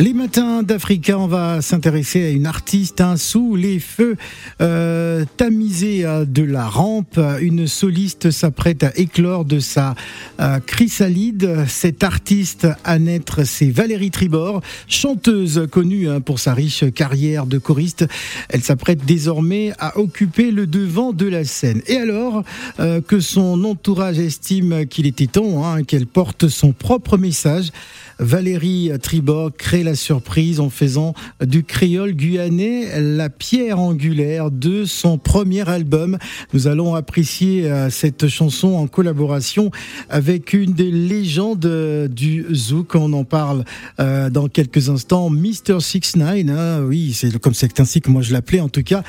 Les 0.00 0.14
matins 0.14 0.62
d'Africa, 0.62 1.18
on 1.18 1.26
va 1.26 1.60
s'intéresser 1.60 2.24
à 2.24 2.30
une 2.30 2.46
artiste 2.46 3.00
un 3.00 3.16
sous 3.16 3.56
les 3.56 3.80
feux 3.80 4.16
euh, 4.60 5.24
tamisés 5.36 6.04
euh, 6.04 6.24
de 6.24 6.44
la 6.44 6.68
rampe. 6.68 7.18
Une 7.40 7.66
soliste 7.66 8.30
s'apprête 8.30 8.84
à 8.84 8.92
éclore 8.94 9.44
de 9.44 9.58
sa 9.58 9.96
euh, 10.38 10.60
chrysalide. 10.60 11.64
Cette 11.66 12.04
artiste 12.04 12.68
à 12.84 13.00
naître, 13.00 13.42
c'est 13.42 13.70
Valérie 13.70 14.12
Tribord, 14.12 14.62
chanteuse 14.86 15.66
connue 15.68 16.08
hein, 16.08 16.20
pour 16.20 16.38
sa 16.38 16.54
riche 16.54 16.84
carrière 16.94 17.46
de 17.46 17.58
choriste. 17.58 18.06
Elle 18.50 18.62
s'apprête 18.62 19.04
désormais 19.04 19.72
à 19.80 19.98
occuper 19.98 20.52
le 20.52 20.68
devant 20.68 21.12
de 21.12 21.26
la 21.26 21.42
scène. 21.42 21.82
Et 21.88 21.96
alors 21.96 22.44
euh, 22.78 23.00
que 23.00 23.18
son 23.18 23.64
entourage 23.64 24.20
estime 24.20 24.86
qu'il 24.86 25.06
était 25.08 25.26
temps 25.26 25.66
hein, 25.66 25.82
qu'elle 25.82 26.06
porte 26.06 26.46
son 26.46 26.70
propre 26.70 27.18
message, 27.18 27.72
Valérie 28.18 28.90
Tribord 29.02 29.52
crée 29.56 29.82
la 29.82 29.94
surprise 29.94 30.60
en 30.60 30.70
faisant 30.70 31.14
du 31.44 31.64
créole 31.64 32.12
guyanais 32.12 33.00
la 33.00 33.30
pierre 33.30 33.78
angulaire 33.78 34.50
de 34.50 34.84
son 34.84 35.18
premier 35.18 35.68
album. 35.68 36.18
Nous 36.52 36.66
allons 36.66 36.94
apprécier 36.94 37.70
euh, 37.70 37.90
cette 37.90 38.28
chanson 38.28 38.74
en 38.74 38.86
collaboration 38.86 39.70
avec 40.08 40.52
une 40.52 40.72
des 40.72 40.90
légendes 40.90 42.08
du 42.10 42.46
zouk. 42.52 42.94
On 42.94 43.12
en 43.12 43.24
parle 43.24 43.64
euh, 44.00 44.30
dans 44.30 44.48
quelques 44.48 44.88
instants. 44.88 45.30
Mr. 45.30 45.80
69, 45.80 46.44
hein, 46.48 46.80
oui, 46.82 47.12
c'est 47.14 47.36
comme 47.38 47.54
c'est 47.54 47.80
ainsi 47.80 48.00
que 48.00 48.10
moi 48.10 48.22
je 48.22 48.32
l'appelais 48.32 48.60
en 48.60 48.68
tout 48.68 48.82
cas 48.82 49.02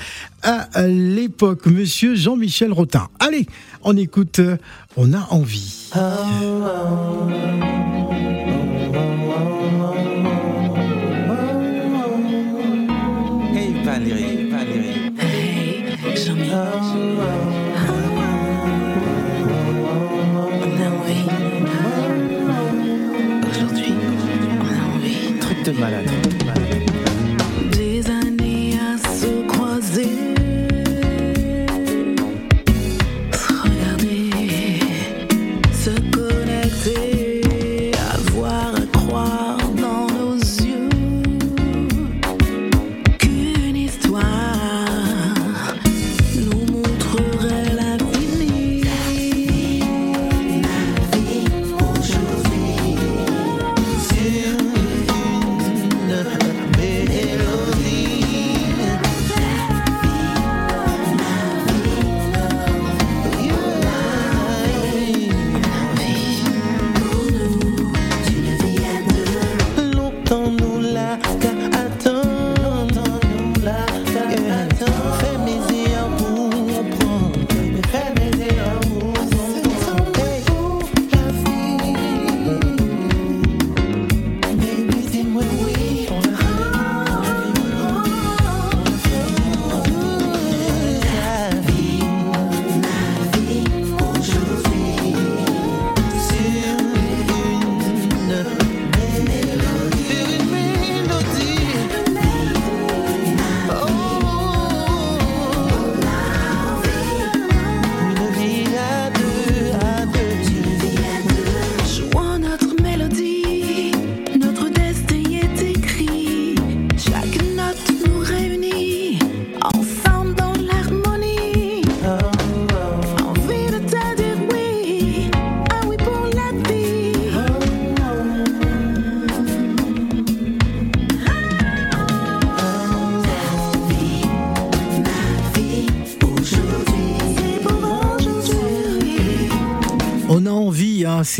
à 0.43 0.87
l'époque. 0.87 1.65
Monsieur 1.65 2.15
Jean-Michel 2.15 2.71
Rotin. 2.71 3.07
Allez, 3.19 3.47
on 3.83 3.97
écoute, 3.97 4.39
euh, 4.39 4.57
on 4.97 5.13
a 5.13 5.27
envie. 5.31 5.89
Hey 5.95 7.98
envie. 25.78 26.19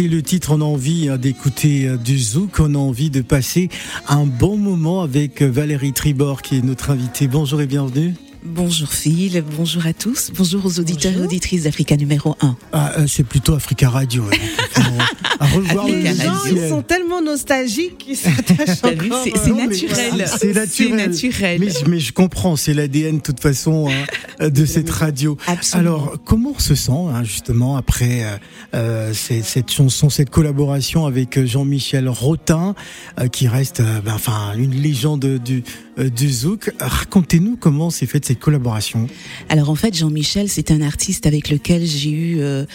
Le 0.08 0.22
titre, 0.22 0.54
on 0.54 0.62
a 0.62 0.64
envie 0.64 1.10
hein, 1.10 1.18
d'écouter 1.18 1.88
euh, 1.88 1.98
du 1.98 2.18
zouk, 2.18 2.60
on 2.60 2.76
a 2.76 2.78
envie 2.78 3.10
de 3.10 3.22
passer 3.22 3.70
un 4.08 4.26
bon 4.26 4.58
moment 4.58 5.02
avec 5.02 5.42
euh, 5.42 5.50
Valérie 5.50 5.94
Tribord 5.94 6.42
qui 6.42 6.58
est 6.58 6.62
notre 6.62 6.92
invitée. 6.92 7.28
Bonjour 7.28 7.62
et 7.62 7.66
bienvenue. 7.66 8.14
Bonjour 8.44 8.88
Phil, 8.88 9.44
bonjour 9.58 9.86
à 9.86 9.92
tous, 9.92 10.32
bonjour 10.34 10.66
aux 10.66 10.80
auditeurs 10.80 11.12
et 11.12 11.20
auditrices 11.20 11.64
d'Africa 11.64 11.98
numéro 11.98 12.38
1. 12.40 12.56
Ah, 12.72 12.94
euh, 12.98 13.06
c'est 13.06 13.26
plutôt 13.26 13.54
Africa 13.54 13.90
Radio. 13.90 14.24
hein. 14.24 14.82
à 15.42 15.46
revoir 15.48 15.88
le 15.88 15.98
Les 15.98 16.16
gens, 16.16 16.46
ils 16.50 16.70
sont 16.70 16.82
tellement 16.82 17.22
nostalgiques 17.22 17.98
qu'ils 17.98 18.16
s'attachent 18.16 18.84
encore. 18.84 19.24
c'est 19.24 19.52
naturel. 19.52 20.26
C'est 20.40 20.54
naturel. 20.54 20.96
naturel. 20.96 21.60
Mais, 21.60 21.68
mais 21.88 22.00
je 22.00 22.14
comprends, 22.14 22.56
c'est 22.56 22.74
l'ADN 22.74 23.18
de 23.18 23.22
toute 23.22 23.42
façon 23.42 23.90
hein, 23.90 24.50
de 24.50 24.66
cette 24.66 24.90
radio. 24.90 25.38
Absolument. 25.48 25.90
Alors, 25.90 26.14
comment 26.24 26.54
on 26.56 26.60
se 26.60 26.76
sent 26.76 26.92
hein, 26.92 27.24
justement 27.24 27.76
après 27.76 28.24
euh, 28.24 28.38
euh, 28.74 29.14
cette 29.14 29.72
chanson, 29.72 30.10
cette 30.10 30.30
collaboration 30.30 31.06
avec 31.06 31.38
euh, 31.38 31.46
Jean-Michel 31.46 32.08
Rotin, 32.08 32.74
euh, 33.20 33.28
qui 33.28 33.48
reste 33.50 33.82
euh, 33.82 34.00
ben, 34.02 34.14
enfin 34.14 34.54
une 34.58 34.76
légende 34.76 35.26
du, 35.26 35.58
euh, 35.58 35.62
du 36.04 36.32
zouk. 36.32 36.72
Racontez-nous 36.80 37.58
comment 37.58 37.90
s'est 37.90 38.06
faite 38.06 38.26
cette 38.26 38.40
collaboration. 38.40 39.08
Alors 39.50 39.70
en 39.70 39.76
fait, 39.76 39.96
Jean-Michel, 39.96 40.50
c'est 40.50 40.72
un 40.72 40.82
artiste 40.82 41.26
avec 41.26 41.50
lequel 41.50 41.86
j'ai 41.86 42.12
eu 42.12 42.40
euh, 42.40 42.66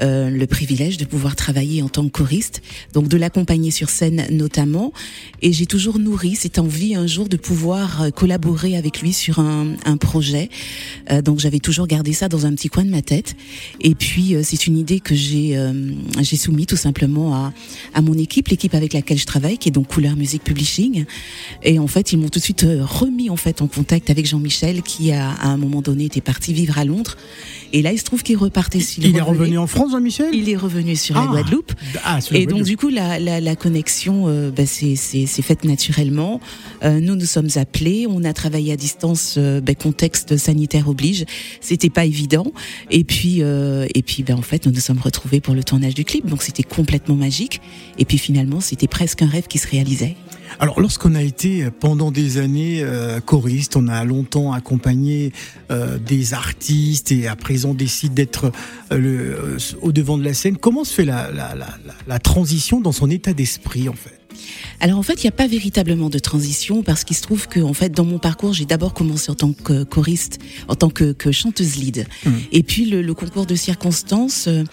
euh, 0.00 0.30
le 0.30 0.46
privilège 0.46 0.96
de 0.96 1.04
pouvoir 1.04 1.36
travailler 1.36 1.82
en 1.82 1.88
tant 1.88 2.04
que 2.04 2.10
choriste, 2.10 2.62
donc 2.92 3.08
de 3.08 3.16
l'accompagner 3.16 3.70
sur 3.70 3.90
scène 3.90 4.26
notamment. 4.30 4.92
Et 5.42 5.52
j'ai 5.52 5.66
toujours 5.66 5.98
nourri 5.98 6.36
cette 6.36 6.58
envie 6.58 6.94
un 6.94 7.06
jour 7.06 7.28
de 7.28 7.36
pouvoir 7.36 8.02
euh, 8.02 8.10
collaborer 8.10 8.76
avec 8.76 9.00
lui 9.00 9.12
sur 9.12 9.38
un, 9.38 9.74
projet. 10.00 10.50
Euh, 11.10 11.22
donc 11.22 11.38
j'avais 11.38 11.60
toujours 11.60 11.86
gardé 11.86 12.12
ça 12.12 12.28
dans 12.28 12.46
un 12.46 12.54
petit 12.54 12.68
coin 12.68 12.84
de 12.84 12.90
ma 12.90 13.02
tête. 13.02 13.36
Et 13.80 13.94
puis 13.94 14.34
euh, 14.34 14.42
c'est 14.42 14.66
une 14.66 14.76
idée 14.76 15.00
que 15.00 15.14
j'ai 15.14 15.56
euh, 15.56 15.72
j'ai 16.20 16.36
soumis 16.36 16.66
tout 16.66 16.76
simplement 16.76 17.34
à, 17.34 17.52
à 17.94 18.02
mon 18.02 18.14
équipe, 18.14 18.48
l'équipe 18.48 18.74
avec 18.74 18.92
laquelle 18.92 19.18
je 19.18 19.26
travaille, 19.26 19.58
qui 19.58 19.68
est 19.68 19.72
donc 19.72 19.88
Couleur 19.88 20.16
Music 20.16 20.42
Publishing. 20.42 21.04
Et 21.62 21.78
en 21.78 21.86
fait, 21.86 22.12
ils 22.12 22.18
m'ont 22.18 22.28
tout 22.28 22.38
de 22.38 22.44
suite 22.44 22.64
euh, 22.64 22.73
remis 22.82 23.30
en 23.30 23.36
fait 23.36 23.62
en 23.62 23.66
contact 23.66 24.10
avec 24.10 24.26
Jean-Michel, 24.26 24.82
qui 24.82 25.12
a 25.12 25.30
à 25.30 25.48
un 25.48 25.56
moment 25.56 25.82
donné 25.82 26.04
était 26.06 26.20
parti 26.20 26.52
vivre 26.52 26.78
à 26.78 26.84
Londres. 26.84 27.16
Et 27.72 27.82
là, 27.82 27.90
il 27.92 27.98
se 27.98 28.04
trouve 28.04 28.22
qu'il 28.22 28.36
repartait. 28.36 28.78
s'il 28.80 29.04
Il 29.04 29.16
est 29.16 29.20
revenait. 29.20 29.38
revenu 29.40 29.58
en 29.58 29.66
France, 29.66 29.90
Jean-Michel? 29.92 30.28
Il 30.32 30.48
est 30.48 30.56
revenu 30.56 30.94
sur 30.94 31.16
la 31.16 31.22
Ah. 31.22 31.26
Guadeloupe. 31.26 31.72
Ah, 32.04 32.20
sur 32.20 32.36
Et 32.36 32.40
donc 32.46 32.58
Guadeloupe. 32.60 32.68
du 32.68 32.76
coup 32.76 32.88
la, 32.88 33.18
la, 33.18 33.40
la 33.40 33.56
connexion 33.56 34.24
euh, 34.28 34.50
bah, 34.50 34.64
c'est 34.66 34.96
faite 35.42 35.64
naturellement. 35.64 36.40
Euh, 36.84 37.00
nous 37.00 37.16
nous 37.16 37.26
sommes 37.26 37.48
appelés, 37.56 38.06
on 38.08 38.22
a 38.24 38.32
travaillé 38.32 38.72
à 38.72 38.76
distance, 38.76 39.34
euh, 39.38 39.60
bah, 39.60 39.74
contexte 39.74 40.36
sanitaire 40.36 40.88
oblige. 40.88 41.24
C'était 41.60 41.90
pas 41.90 42.04
évident. 42.04 42.52
Et 42.90 43.02
puis 43.04 43.38
euh, 43.40 43.86
et 43.94 44.02
puis 44.02 44.22
ben 44.22 44.36
en 44.36 44.42
fait 44.42 44.66
nous 44.66 44.72
nous 44.72 44.80
sommes 44.80 45.00
retrouvés 45.00 45.40
pour 45.40 45.54
le 45.54 45.64
tournage 45.64 45.94
du 45.94 46.04
clip. 46.04 46.26
Donc 46.26 46.42
c'était 46.42 46.62
complètement 46.62 47.16
magique. 47.16 47.60
Et 47.98 48.04
puis 48.04 48.18
finalement 48.18 48.60
c'était 48.60 48.86
presque 48.88 49.22
un 49.22 49.26
rêve 49.28 49.46
qui 49.48 49.58
se 49.58 49.66
réalisait. 49.68 50.16
Alors, 50.58 50.80
lorsqu'on 50.80 51.14
a 51.14 51.22
été 51.22 51.68
pendant 51.80 52.10
des 52.10 52.38
années 52.38 52.80
euh, 52.82 53.20
choriste, 53.20 53.76
on 53.76 53.88
a 53.88 54.04
longtemps 54.04 54.52
accompagné 54.52 55.32
euh, 55.70 55.98
des 55.98 56.32
artistes 56.34 57.12
et 57.12 57.26
à 57.26 57.36
présent 57.36 57.74
décide 57.74 58.14
d'être 58.14 58.52
euh, 58.92 58.98
euh, 58.98 59.58
au 59.82 59.92
devant 59.92 60.16
de 60.18 60.24
la 60.24 60.34
scène. 60.34 60.56
Comment 60.56 60.84
se 60.84 60.94
fait 60.94 61.04
la, 61.04 61.30
la, 61.32 61.54
la- 61.54 61.76
la 62.06 62.18
transition 62.18 62.80
dans 62.80 62.92
son 62.92 63.10
état 63.10 63.32
d'esprit 63.32 63.88
en 63.88 63.94
fait? 63.94 64.20
Alors 64.80 64.98
en 64.98 65.02
fait, 65.02 65.22
il 65.22 65.26
n'y 65.26 65.28
a 65.28 65.32
pas 65.32 65.46
véritablement 65.46 66.10
de 66.10 66.18
transition 66.18 66.82
parce 66.82 67.04
qu'il 67.04 67.16
se 67.16 67.22
trouve 67.22 67.48
que 67.48 67.60
en 67.60 67.72
fait, 67.72 67.90
dans 67.90 68.04
mon 68.04 68.18
parcours, 68.18 68.52
j'ai 68.52 68.64
d'abord 68.64 68.94
commencé 68.94 69.30
en 69.30 69.34
tant 69.34 69.52
que 69.52 69.84
choriste, 69.84 70.38
en 70.68 70.74
tant 70.74 70.90
que, 70.90 71.12
que 71.12 71.32
chanteuse 71.32 71.76
lead. 71.76 72.06
Et 72.52 72.62
puis 72.62 72.86
le, 72.86 73.02
le 73.02 73.14
concours 73.14 73.46
de 73.46 73.54
circonstances 73.54 74.46
euh, 74.48 74.64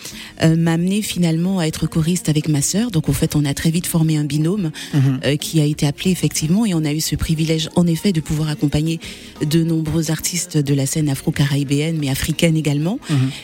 euh, 0.44 0.56
m'a 0.56 0.74
amené 0.74 1.02
finalement 1.02 1.60
à 1.60 1.66
être 1.66 1.88
choriste 1.88 2.30
avec 2.30 2.48
ma 2.48 2.62
sœur. 2.62 2.92
Donc 2.92 3.10
en 3.10 3.14
fait, 3.14 3.36
on 3.36 3.46
a 3.46 3.54
très 3.54 3.72
vite 3.72 3.88
formé 3.88 4.18
un 4.18 4.24
binôme 4.24 4.72
euh, 4.96 5.36
qui 5.38 5.60
a 5.62 5.66
été 5.66 5.86
appelé 5.88 6.12
effectivement 6.12 6.66
et 6.66 6.74
on 6.74 6.84
a 6.84 6.94
eu 6.94 7.02
ce 7.02 7.16
privilège 7.16 7.70
en 7.76 7.88
effet 7.88 8.12
de 8.12 8.22
pouvoir 8.22 8.50
accompagner 8.50 9.00
de 9.46 9.64
nombreux 9.64 10.12
artistes 10.12 10.58
de 10.58 10.74
la 10.74 10.86
scène 10.86 11.10
afro-caribéenne 11.10 11.98
mais 12.00 12.10
africaine 12.10 12.58
également. 12.58 13.00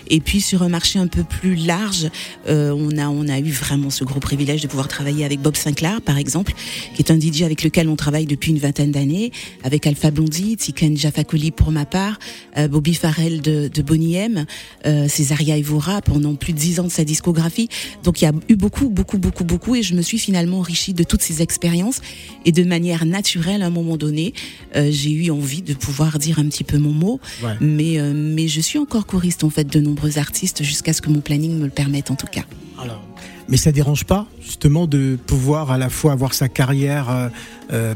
Et 0.09 0.19
puis 0.19 0.41
sur 0.41 0.63
un 0.63 0.69
marché 0.69 0.99
un 0.99 1.07
peu 1.07 1.23
plus 1.23 1.55
large, 1.55 2.09
euh, 2.47 2.71
on 2.71 2.97
a 2.97 3.07
on 3.09 3.27
a 3.27 3.39
eu 3.39 3.51
vraiment 3.51 3.89
ce 3.89 4.03
gros 4.03 4.19
privilège 4.19 4.61
de 4.61 4.67
pouvoir 4.67 4.87
travailler 4.87 5.25
avec 5.25 5.41
Bob 5.41 5.55
Sinclair 5.55 6.01
par 6.07 6.17
exemple, 6.17 6.53
qui 6.95 7.01
est 7.03 7.11
un 7.11 7.19
DJ 7.19 7.41
avec 7.43 7.63
lequel 7.63 7.89
on 7.89 7.97
travaille 7.97 8.25
depuis 8.25 8.51
une 8.51 8.59
vingtaine 8.59 8.91
d'années, 8.91 9.31
avec 9.63 9.85
Alpha 9.85 10.09
Blondie, 10.09 10.55
Tiken 10.55 10.95
Jafakoli 10.97 11.51
pour 11.51 11.69
ma 11.71 11.85
part, 11.85 12.17
euh, 12.57 12.69
Bobby 12.69 12.93
Farrell 12.93 13.41
de, 13.41 13.67
de 13.67 13.81
Bonnie 13.81 14.15
M, 14.15 14.45
euh, 14.85 15.09
Césaria 15.09 15.57
Evora 15.57 16.01
pendant 16.01 16.35
plus 16.35 16.53
de 16.53 16.57
dix 16.57 16.79
ans 16.79 16.85
de 16.85 16.89
sa 16.89 17.03
discographie. 17.03 17.67
Donc 18.05 18.21
il 18.21 18.25
y 18.25 18.27
a 18.27 18.31
eu 18.47 18.55
beaucoup, 18.55 18.87
beaucoup, 18.89 19.17
beaucoup, 19.17 19.43
beaucoup, 19.43 19.75
et 19.75 19.83
je 19.83 19.93
me 19.95 20.01
suis 20.01 20.17
finalement 20.17 20.59
enrichie 20.59 20.93
de 20.93 21.03
toutes 21.03 21.21
ces 21.21 21.41
expériences 21.41 21.99
et 22.45 22.53
de 22.53 22.63
manière 22.63 23.05
naturelle 23.05 23.61
à 23.61 23.65
un 23.67 23.69
moment 23.69 23.97
donné, 23.97 24.33
euh, 24.77 24.87
j'ai 24.89 25.11
eu 25.11 25.29
envie 25.29 25.61
de 25.61 25.73
pouvoir 25.73 26.19
dire 26.19 26.39
un 26.39 26.45
petit 26.45 26.63
peu 26.63 26.77
mon 26.77 26.93
mot, 26.93 27.19
Ouais. 27.43 27.51
mais 27.59 27.99
euh, 27.99 28.13
mais 28.15 28.47
je 28.47 28.61
suis 28.61 28.79
encore 28.79 29.05
choriste 29.05 29.43
en 29.43 29.49
fait 29.49 29.65
de 29.67 29.79
nombreux 29.81 30.17
artistes 30.17 30.63
jusqu'à 30.63 30.93
ce 30.93 31.01
que 31.01 31.09
mon 31.09 31.19
planning 31.19 31.57
me 31.57 31.65
le 31.65 31.69
permette 31.71 32.11
en 32.11 32.15
tout 32.15 32.27
cas. 32.27 32.45
Alors, 32.81 33.03
mais 33.49 33.57
ça 33.57 33.71
dérange 33.71 34.03
pas 34.05 34.27
justement 34.41 34.87
de 34.87 35.17
pouvoir 35.27 35.71
à 35.71 35.77
la 35.77 35.89
fois 35.89 36.11
avoir 36.13 36.33
sa 36.33 36.49
carrière 36.49 37.09
euh, 37.09 37.29
euh, 37.73 37.95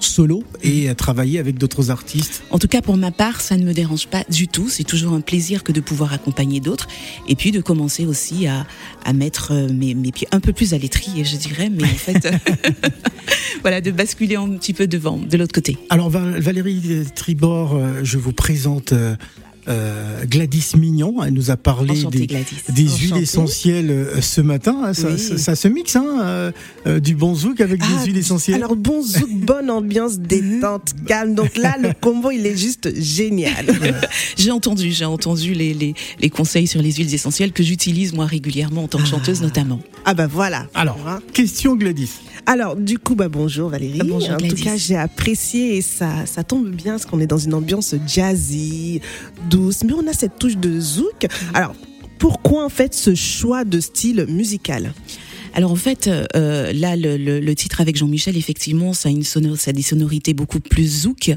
solo 0.00 0.42
et 0.62 0.90
euh, 0.90 0.94
travailler 0.94 1.38
avec 1.38 1.56
d'autres 1.56 1.90
artistes 1.90 2.42
En 2.50 2.58
tout 2.58 2.68
cas, 2.68 2.82
pour 2.82 2.96
ma 2.96 3.10
part, 3.10 3.40
ça 3.40 3.56
ne 3.56 3.64
me 3.64 3.72
dérange 3.72 4.06
pas 4.08 4.22
du 4.28 4.48
tout. 4.48 4.68
C'est 4.68 4.84
toujours 4.84 5.14
un 5.14 5.20
plaisir 5.22 5.62
que 5.64 5.72
de 5.72 5.80
pouvoir 5.80 6.12
accompagner 6.12 6.60
d'autres 6.60 6.88
et 7.26 7.36
puis 7.36 7.52
de 7.52 7.60
commencer 7.62 8.04
aussi 8.04 8.46
à, 8.46 8.66
à 9.04 9.12
mettre 9.14 9.52
euh, 9.52 9.68
mes, 9.72 9.94
mes 9.94 10.12
pieds 10.12 10.28
un 10.32 10.40
peu 10.40 10.52
plus 10.52 10.74
à 10.74 10.78
l'étrier, 10.78 11.24
je 11.24 11.36
dirais, 11.36 11.70
mais 11.70 11.84
en 11.84 11.86
fait, 11.86 12.28
voilà, 13.62 13.80
de 13.80 13.90
basculer 13.90 14.36
un 14.36 14.48
petit 14.50 14.74
peu 14.74 14.86
devant, 14.86 15.16
de 15.18 15.36
l'autre 15.38 15.54
côté. 15.54 15.78
Alors 15.90 16.10
Val- 16.10 16.38
Valérie 16.38 17.04
Tribord, 17.14 17.78
je 18.02 18.18
vous 18.18 18.32
présente 18.32 18.92
euh, 19.68 20.24
Gladys 20.26 20.72
Mignon. 20.76 21.22
Elle 21.22 21.34
nous 21.34 21.50
a 21.50 21.56
parlé 21.56 21.92
Enchantée, 21.92 22.26
des, 22.68 22.88
huiles 22.88 23.16
essentielles 23.16 23.90
euh, 23.90 24.20
ce 24.20 24.40
matin. 24.40 24.82
hein. 24.84 24.94
Ça, 24.94 25.08
Oui. 25.10 25.18
ça- 25.18 25.38
ça 25.38 25.56
se 25.56 25.68
mixe, 25.68 25.96
hein, 25.96 26.52
euh, 26.86 27.00
du 27.00 27.14
bon 27.14 27.34
zouk 27.34 27.60
avec 27.60 27.80
Ah, 27.84 27.86
des 28.00 28.06
huiles 28.06 28.18
essentielles. 28.18 28.56
Alors 28.56 28.76
bon 28.76 29.02
zouk, 29.02 29.30
bonne 29.34 29.70
ambiance, 29.70 30.18
détente, 30.18 30.92
calme. 31.06 31.34
Donc 31.34 31.56
là, 31.56 31.76
le 31.82 31.90
combo, 32.00 32.30
il 32.30 32.46
est 32.46 32.56
juste 32.56 32.94
génial. 33.00 33.66
J'ai 34.36 34.50
entendu, 34.50 34.92
j'ai 34.92 35.04
entendu 35.04 35.54
les, 35.54 35.74
les, 35.74 35.94
les 36.20 36.30
conseils 36.30 36.66
sur 36.66 36.82
les 36.82 36.92
huiles 36.92 37.12
essentielles 37.14 37.52
que 37.52 37.62
j'utilise 37.62 38.12
moi 38.12 38.26
régulièrement 38.26 38.84
en 38.84 38.88
tant 38.88 38.98
que 38.98 39.06
chanteuse 39.06 39.40
notamment. 39.42 39.80
Ah 40.04 40.14
bah 40.14 40.26
voilà. 40.26 40.66
Alors, 40.74 40.98
Hein. 41.06 41.20
question 41.32 41.76
Gladys. 41.76 42.10
Alors, 42.46 42.76
du 42.76 42.98
coup, 42.98 43.14
bah 43.14 43.28
bonjour 43.28 43.70
Valérie. 43.70 43.98
Ah, 44.00 44.04
bonjour, 44.06 44.30
en 44.32 44.36
tout 44.36 44.54
cas, 44.56 44.76
j'ai 44.76 44.96
apprécié 44.96 45.76
et 45.76 45.82
ça, 45.82 46.26
ça 46.26 46.44
tombe 46.44 46.68
bien 46.70 46.92
parce 46.92 47.06
qu'on 47.06 47.20
est 47.20 47.26
dans 47.26 47.38
une 47.38 47.54
ambiance 47.54 47.94
jazzy, 48.06 49.00
douce, 49.54 49.84
mais 49.84 49.92
on 49.92 50.06
a 50.08 50.12
cette 50.12 50.36
touche 50.38 50.56
de 50.56 50.80
zouk. 50.80 51.26
Alors, 51.54 51.74
pourquoi 52.18 52.64
en 52.64 52.68
fait 52.68 52.92
ce 52.92 53.14
choix 53.14 53.64
de 53.64 53.78
style 53.80 54.26
musical? 54.28 54.92
Alors 55.56 55.70
en 55.70 55.76
fait, 55.76 56.08
euh, 56.08 56.72
là, 56.72 56.96
le, 56.96 57.16
le, 57.16 57.38
le 57.38 57.54
titre 57.54 57.80
avec 57.80 57.94
Jean-Michel, 57.96 58.36
effectivement, 58.36 58.92
ça 58.92 59.08
a, 59.08 59.12
une 59.12 59.22
sonor, 59.22 59.56
ça 59.56 59.70
a 59.70 59.72
des 59.72 59.82
sonorités 59.82 60.34
beaucoup 60.34 60.58
plus 60.58 61.02
zouk, 61.02 61.30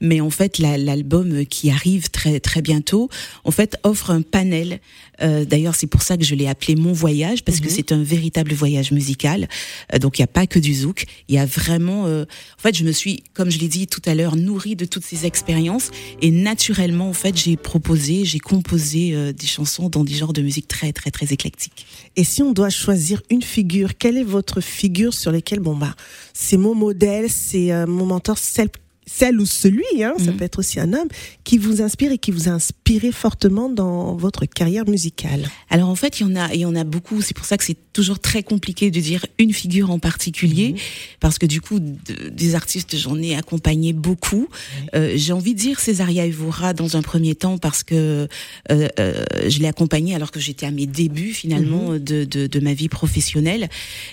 mais 0.00 0.22
en 0.22 0.30
fait, 0.30 0.56
la- 0.58 0.78
l'album 0.78 1.44
qui 1.44 1.68
arrive 1.70 2.08
très 2.08 2.40
très 2.40 2.62
bientôt, 2.62 3.10
en 3.44 3.50
fait, 3.50 3.76
offre 3.82 4.10
un 4.10 4.22
panel. 4.22 4.80
Euh, 5.22 5.44
D'ailleurs, 5.44 5.74
c'est 5.74 5.86
pour 5.86 6.02
ça 6.02 6.16
que 6.16 6.24
je 6.24 6.34
l'ai 6.34 6.46
appelé 6.46 6.76
Mon 6.76 6.92
Voyage, 6.92 7.42
parce 7.44 7.60
que 7.60 7.68
c'est 7.68 7.92
un 7.92 8.02
véritable 8.02 8.52
voyage 8.52 8.92
musical. 8.92 9.48
Euh, 9.92 9.98
donc, 9.98 10.18
il 10.18 10.22
n'y 10.22 10.24
a 10.24 10.28
pas 10.28 10.46
que 10.46 10.58
du 10.58 10.74
zouk. 10.74 11.04
Il 11.28 11.34
y 11.34 11.38
a 11.38 11.46
vraiment... 11.46 12.06
euh, 12.06 12.24
en 12.58 12.62
fait, 12.62 12.76
je 12.76 12.84
me 12.84 12.92
suis, 12.92 13.22
comme 13.34 13.50
je 13.50 13.58
l'ai 13.58 13.68
dit 13.68 13.86
tout 13.86 14.02
à 14.06 14.14
l'heure, 14.14 14.36
nourrie 14.36 14.76
de 14.76 14.84
toutes 14.84 15.04
ces 15.04 15.26
expériences. 15.26 15.90
Et 16.22 16.30
naturellement, 16.30 17.08
en 17.08 17.12
fait, 17.14 17.36
j'ai 17.36 17.56
proposé, 17.56 18.24
j'ai 18.24 18.38
composé 18.38 19.14
euh, 19.14 19.32
des 19.32 19.46
chansons 19.46 19.88
dans 19.88 20.04
des 20.04 20.14
genres 20.14 20.32
de 20.32 20.42
musique 20.42 20.68
très, 20.68 20.92
très, 20.92 21.10
très 21.10 21.32
éclectiques. 21.32 21.86
Et 22.16 22.24
si 22.24 22.42
on 22.42 22.52
doit 22.52 22.70
choisir 22.70 23.22
une 23.30 23.42
figure, 23.42 23.96
quelle 23.96 24.18
est 24.18 24.24
votre 24.24 24.60
figure 24.60 25.14
sur 25.14 25.32
laquelle, 25.32 25.60
bon 25.60 25.76
bah, 25.76 25.94
c'est 26.32 26.56
mon 26.56 26.74
modèle, 26.74 27.30
c'est 27.30 27.72
euh, 27.72 27.86
mon 27.86 28.06
mentor, 28.06 28.38
celle, 28.38 28.68
celle 29.10 29.40
ou 29.40 29.46
celui, 29.46 29.84
hein, 30.02 30.14
ça 30.18 30.30
Mhm. 30.30 30.36
peut 30.36 30.44
être 30.44 30.58
aussi 30.58 30.78
un 30.80 30.92
homme, 30.92 31.08
qui 31.44 31.58
vous 31.58 31.80
inspire 31.82 32.12
et 32.12 32.18
qui 32.18 32.30
vous 32.30 32.48
a 32.48 32.52
inspiré 32.52 33.10
fortement 33.12 33.68
dans 33.68 34.14
votre 34.16 34.44
carrière 34.46 34.86
musicale 34.88 35.48
Alors 35.70 35.88
en 35.88 35.94
fait, 35.94 36.20
il 36.20 36.24
y 36.24 36.26
en 36.26 36.36
a, 36.36 36.52
il 36.54 36.60
y 36.60 36.64
en 36.66 36.74
a 36.76 36.84
beaucoup. 36.84 37.22
C'est 37.22 37.34
pour 37.36 37.46
ça 37.46 37.56
que 37.56 37.64
c'est 37.64 37.76
toujours 37.92 38.18
très 38.20 38.42
compliqué 38.42 38.90
de 38.90 39.00
dire 39.00 39.26
une 39.38 39.52
figure 39.52 39.90
en 39.90 39.98
particulier, 39.98 40.74
parce 41.20 41.38
que 41.38 41.46
du 41.46 41.60
coup, 41.60 41.80
de- 41.80 42.28
des 42.28 42.54
artistes, 42.54 42.96
j'en 42.96 43.20
ai 43.20 43.34
accompagné 43.34 43.92
beaucoup. 43.92 44.48
Euh, 44.94 45.12
J'ai 45.16 45.32
envie 45.32 45.54
de 45.54 45.58
dire 45.58 45.80
Césaria 45.80 46.26
Evora 46.26 46.74
dans 46.74 46.96
un 46.96 47.02
premier 47.02 47.34
temps 47.34 47.58
parce 47.58 47.82
que 47.82 48.28
euh, 48.70 48.88
euh, 49.00 49.24
je 49.48 49.58
l'ai 49.58 49.66
accompagnée 49.68 50.14
alors 50.14 50.30
que 50.30 50.38
j'étais 50.40 50.66
à 50.66 50.70
mes 50.70 50.86
débuts 50.86 51.32
finalement 51.32 51.94
de, 51.94 52.24
de, 52.24 52.46
de 52.46 52.60
ma 52.60 52.74
vie 52.74 52.88
professionnelle, 52.88 53.68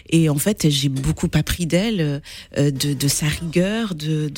et 0.10 0.30
en 0.30 0.38
fait, 0.38 0.70
j'ai 0.70 0.90
beaucoup 0.90 1.30
appris 1.34 1.66
d'elle, 1.66 2.22
euh, 2.58 2.72
de, 2.72 2.94
de 2.94 3.08
sa 3.08 3.28
rigueur, 3.28 3.94
de, 3.96 4.30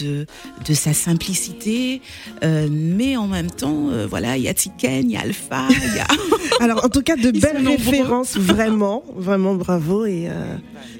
de, 0.67 0.73
sa 0.73 0.93
simplicité, 0.93 2.01
euh, 2.43 2.67
mais 2.71 3.15
en 3.17 3.27
même 3.27 3.49
temps, 3.49 3.89
euh, 3.89 4.05
voilà, 4.09 4.37
il 4.37 4.43
y 4.43 4.47
a 4.47 4.53
Tiken, 4.53 5.09
il 5.09 5.11
y 5.11 5.17
a 5.17 5.21
Alpha, 5.21 5.67
il 5.69 5.95
y 5.95 5.99
a 5.99 6.07
Alors, 6.59 6.83
en 6.83 6.89
tout 6.89 7.01
cas, 7.01 7.15
de 7.15 7.31
Ils 7.33 7.39
belles 7.39 7.67
références, 7.67 8.35
vraiment, 8.37 9.03
vraiment 9.15 9.53
bravo. 9.55 10.05
Et 10.05 10.27
euh, 10.27 10.55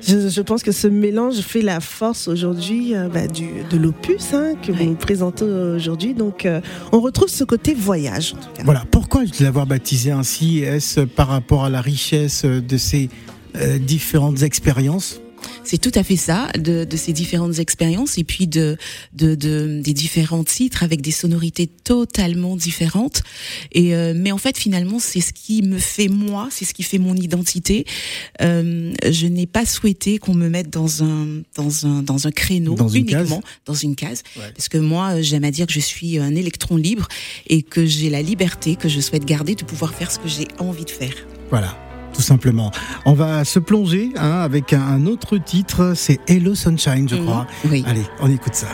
je, 0.08 0.30
je 0.30 0.42
pense 0.42 0.62
que 0.62 0.72
ce 0.72 0.88
mélange 0.88 1.40
fait 1.40 1.62
la 1.64 1.80
force 1.80 2.28
aujourd'hui 2.28 2.96
euh, 2.96 3.08
bah, 3.10 3.28
du, 3.28 3.48
de 3.70 3.78
l'opus 3.78 4.34
hein, 4.34 4.54
que 4.62 4.72
vous 4.72 4.78
Ouais. 4.78 4.86
nous 4.86 4.96
présentez 4.96 5.46
aujourd'hui. 5.46 6.14
Donc, 6.14 6.46
euh, 6.46 6.62
on 6.92 7.00
retrouve 7.00 7.30
ce 7.30 7.44
côté 7.44 7.74
voyage. 7.74 8.34
En 8.34 8.42
tout 8.42 8.50
cas. 8.54 8.64
Voilà, 8.64 8.84
pourquoi 8.92 9.24
l'avoir 9.40 9.66
baptisé 9.66 10.12
ainsi? 10.12 10.60
Est-ce 10.60 11.02
par 11.02 11.28
rapport 11.30 11.66
à 11.66 11.70
la 11.70 11.82
richesse 11.82 12.46
de 12.46 12.78
ces 12.78 13.10
euh, 13.56 13.80
différentes 13.80 14.44
expériences? 14.44 15.22
C'est 15.68 15.78
tout 15.78 15.92
à 15.96 16.04
fait 16.04 16.16
ça, 16.16 16.48
de, 16.58 16.86
de 16.86 16.98
ces 16.98 17.12
différentes 17.14 17.60
expériences 17.60 18.18
et 18.18 18.24
puis 18.24 18.48
de, 18.48 18.78
de, 19.14 19.36
de- 19.36 19.82
des 19.84 19.94
différents 19.94 20.44
titres 20.46 20.82
avec 20.84 21.02
des 21.02 21.12
sonorités 21.12 21.68
totalement 21.68 22.56
différentes. 22.56 23.22
Et 23.74 23.94
euh, 23.94 24.14
mais 24.16 24.32
en 24.32 24.38
fait, 24.38 24.58
finalement, 24.58 25.00
c'est 25.00 25.22
ce 25.22 25.34
qui 25.34 25.62
me 25.62 25.78
fait 25.78 26.08
moi, 26.08 26.48
c'est 26.52 26.64
ce 26.66 26.74
qui 26.74 26.84
fait 26.84 27.00
mon 27.00 27.16
identité. 27.16 27.86
Euh, 28.42 28.94
je 29.10 29.28
n'ai 29.28 29.46
pas 29.46 29.66
souhaité 29.66 30.18
qu'on 30.20 30.34
me 30.34 30.48
mette 30.50 30.70
dans 30.70 31.04
un 31.04 31.42
dans 31.56 31.86
un 31.86 32.02
dans 32.02 32.28
un 32.28 32.32
créneau 32.32 32.76
Dans 32.76 32.88
une 32.88 33.04
uniquement 33.04 33.42
case 33.42 33.52
dans 33.66 33.74
une 33.74 33.96
case, 33.96 34.24
Ouais. 34.38 34.52
parce 34.56 34.70
que 34.70 34.78
moi, 34.78 35.22
j'aime 35.22 35.44
à 35.44 35.52
dire 35.52 35.68
que 35.68 35.74
je 35.74 35.80
suis 35.80 36.18
un 36.18 36.34
électron 36.36 36.78
libre 36.78 37.08
et 37.48 37.62
que 37.62 37.86
j'ai 37.86 38.10
la 38.10 38.22
liberté 38.22 38.76
que 38.78 38.88
je 38.88 39.00
souhaite 39.02 39.26
garder 39.26 39.56
de 39.56 39.64
pouvoir 39.66 39.94
faire 39.94 40.12
ce 40.12 40.20
que 40.20 40.28
j'ai 40.30 40.48
envie 40.60 40.86
de 40.86 40.90
faire. 40.92 41.14
Voilà, 41.50 41.78
tout 42.14 42.22
simplement. 42.22 42.72
On 43.06 43.14
va 43.14 43.46
se 43.46 43.60
plonger 43.60 44.12
hein, 44.16 44.40
avec 44.42 44.74
un, 44.74 45.06
autre 45.06 45.38
titre, 45.38 45.94
c'est 45.96 46.20
Hello 46.28 46.56
Sunshine, 46.56 47.08
je 47.10 47.16
Mhm. 47.16 47.26
crois. 47.26 47.48
Oui. 47.70 47.84
Allez, 47.88 48.04
on 48.20 48.30
écoute 48.30 48.56
ça. 48.56 48.68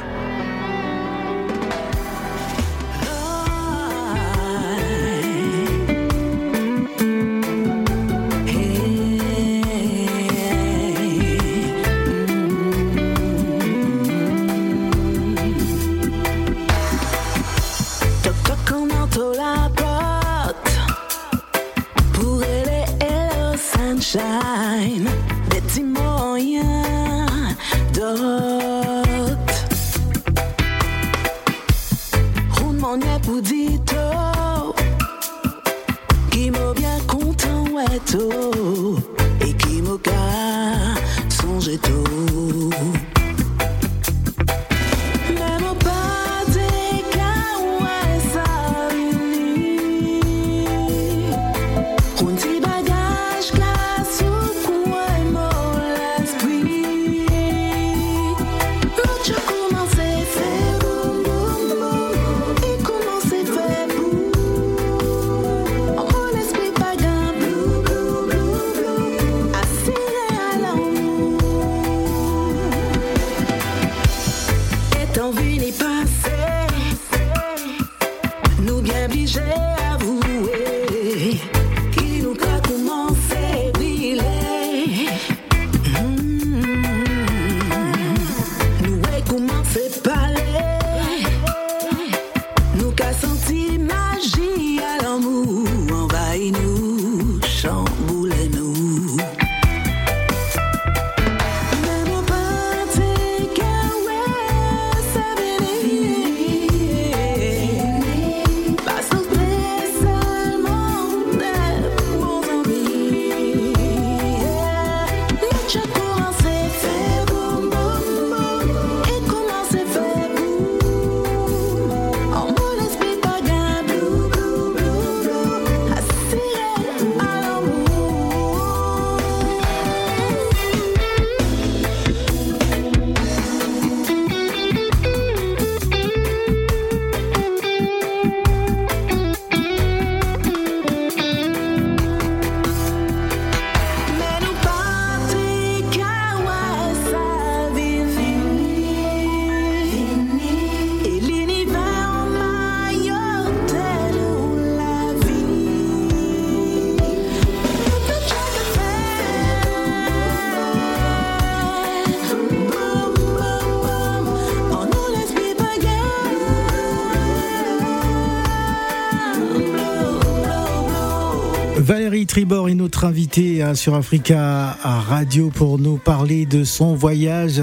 Tribord 172.27 172.69
est 172.69 172.75
notre 172.75 173.03
invité 173.03 173.61
hein, 173.61 173.75
sur 173.75 173.95
Africa 173.95 174.77
Radio 174.83 175.49
pour 175.49 175.79
nous 175.79 175.97
parler 175.97 176.45
de 176.45 176.63
son 176.63 176.95
voyage. 176.95 177.61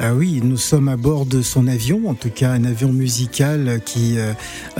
Euh, 0.00 0.12
oui, 0.12 0.40
nous 0.42 0.56
sommes 0.56 0.88
à 0.88 0.96
bord 0.96 1.26
de 1.26 1.42
son 1.42 1.66
avion, 1.66 2.08
en 2.08 2.14
tout 2.14 2.30
cas 2.30 2.52
un 2.52 2.64
avion 2.64 2.92
musical 2.92 3.80
qui, 3.84 4.18
euh, 4.18 4.34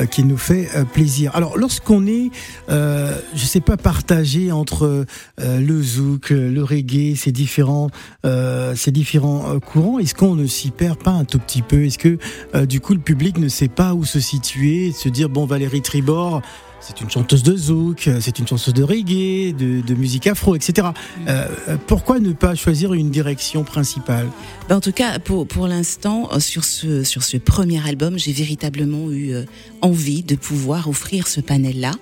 qui 0.07 0.23
nous 0.23 0.37
fait 0.37 0.69
euh, 0.77 0.85
plaisir. 0.85 1.33
Alors, 1.35 1.59
lorsqu'on 1.59 2.07
est, 2.07 2.31
euh, 2.71 3.19
je 3.35 3.45
sais 3.45 3.61
pas, 3.61 3.77
partagé 3.77 4.53
entre 4.53 5.05
euh, 5.41 5.61
le 5.61 5.83
zouk, 5.83 6.31
le 6.31 6.63
reggae, 6.63 7.17
ces 7.17 7.33
différents, 7.33 7.91
euh, 8.25 8.75
ces 8.77 8.93
différents 8.93 9.59
courants, 9.61 9.99
est-ce 9.99 10.15
qu'on 10.15 10.37
ne 10.37 10.47
s'y 10.47 10.71
perd 10.71 11.03
pas 11.03 11.11
un 11.11 11.25
tout 11.25 11.41
petit 11.41 11.63
peu? 11.63 11.85
Est-ce 11.85 11.99
que, 11.99 12.19
du 12.65 12.81
coup, 12.81 12.95
le 12.95 13.01
public 13.01 13.39
ne 13.39 13.49
sait 13.49 13.69
pas 13.69 13.95
où 13.95 14.05
se 14.05 14.21
situer, 14.21 14.93
se 14.93 15.09
dire, 15.09 15.29
bon, 15.29 15.45
Valérie 15.45 15.83
Tribord, 15.83 16.43
c'est 16.87 17.01
une 17.01 17.11
chanteuse 17.11 17.43
de 17.43 17.57
zouk, 17.57 18.09
c'est 18.21 18.39
une 18.39 18.47
chanteuse 18.47 18.73
de 18.73 18.83
reggae, 18.85 19.53
de, 19.57 19.81
de 19.81 19.95
musique 19.95 20.27
afro, 20.29 20.55
etc. 20.55 20.89
Euh, 21.27 21.49
euh, 21.69 21.77
pourquoi 21.87 22.21
ne 22.21 22.33
pas 22.33 22.55
choisir 22.55 22.93
une 22.95 23.11
direction 23.11 23.65
principale? 23.65 24.29
Ben, 24.69 24.77
en 24.77 24.81
tout 24.81 24.93
cas, 24.93 25.19
pour, 25.19 25.49
pour 25.49 25.67
l'instant, 25.67 26.29
euh, 26.33 26.39
sur 26.39 26.65
ce, 26.65 27.03
sur 27.03 27.25
ce 27.25 27.39
premier 27.39 27.85
album, 27.87 28.19
j'ai 28.19 28.33
véritablement 28.33 29.11
eu 29.11 29.33
euh, 29.33 29.45
envie 29.83 30.23
de 30.23 30.37
pouvoir 30.37 30.89
offrir 30.89 31.27
ce 31.27 31.41
panel-là. 31.41 31.93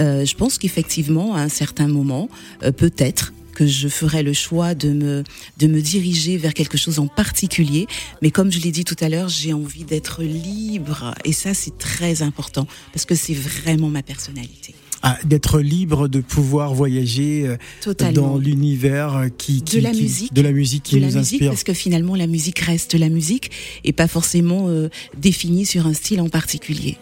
Euh, 0.00 0.24
je 0.24 0.34
pense 0.34 0.58
qu'effectivement, 0.58 1.36
à 1.36 1.40
un 1.40 1.48
certain 1.48 1.86
moment, 1.86 2.28
euh, 2.64 2.72
peut-être 2.72 3.32
que 3.56 3.66
je 3.66 3.88
ferai 3.88 4.22
le 4.22 4.32
choix 4.34 4.74
de 4.74 4.90
me, 4.92 5.24
de 5.58 5.66
me 5.66 5.80
diriger 5.80 6.36
vers 6.36 6.52
quelque 6.54 6.76
chose 6.76 6.98
en 6.98 7.06
particulier. 7.06 7.86
Mais 8.20 8.30
comme 8.30 8.52
je 8.52 8.60
l'ai 8.60 8.70
dit 8.70 8.84
tout 8.84 8.96
à 9.00 9.08
l'heure, 9.08 9.28
j'ai 9.30 9.52
envie 9.54 9.84
d'être 9.84 10.22
libre. 10.22 11.14
Et 11.24 11.32
ça, 11.32 11.54
c'est 11.54 11.78
très 11.78 12.20
important 12.22 12.66
parce 12.92 13.06
que 13.06 13.14
c'est 13.14 13.34
vraiment 13.34 13.88
ma 13.88 14.02
personnalité. 14.02 14.74
Ah, 15.02 15.18
D'être 15.24 15.60
libre 15.60 16.08
de 16.08 16.20
pouvoir 16.20 16.74
voyager 16.74 17.46
euh, 17.46 17.56
Totalement. 17.80 18.32
dans 18.32 18.38
l'univers 18.38 19.26
qui, 19.38 19.62
qui- 19.62 19.76
De 19.76 19.82
la 19.82 19.90
qui- 19.92 20.02
musique. 20.02 20.32
de 20.34 20.42
la 20.42 20.52
musique 20.52 20.82
qui 20.82 20.96
de 20.96 21.00
la 21.00 21.08
nous 21.08 21.18
musique 21.18 21.34
inspire. 21.34 21.50
parce 21.50 21.64
que 21.64 21.74
finalement 21.74 22.14
la 22.16 22.26
musique 22.26 22.58
reste 22.60 22.94
la 22.94 23.08
musique 23.08 23.50
et 23.84 23.92
pas 23.92 24.08
forcément 24.08 24.68
euh, 24.68 24.88
définie 25.18 25.64
sur 25.66 25.86
un 25.86 25.92
style 25.94 26.20
en 26.20 26.28
particulier. 26.28 26.96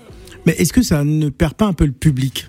Mais 0.47 0.55
est-ce 0.59 0.73
que 0.73 0.83
ça 0.83 1.03
ne 1.05 1.29
perd 1.31 1.55
pas 1.55 1.67
un 1.67 1.73
peu 1.73 1.87
le 1.87 1.93
public? 1.93 2.47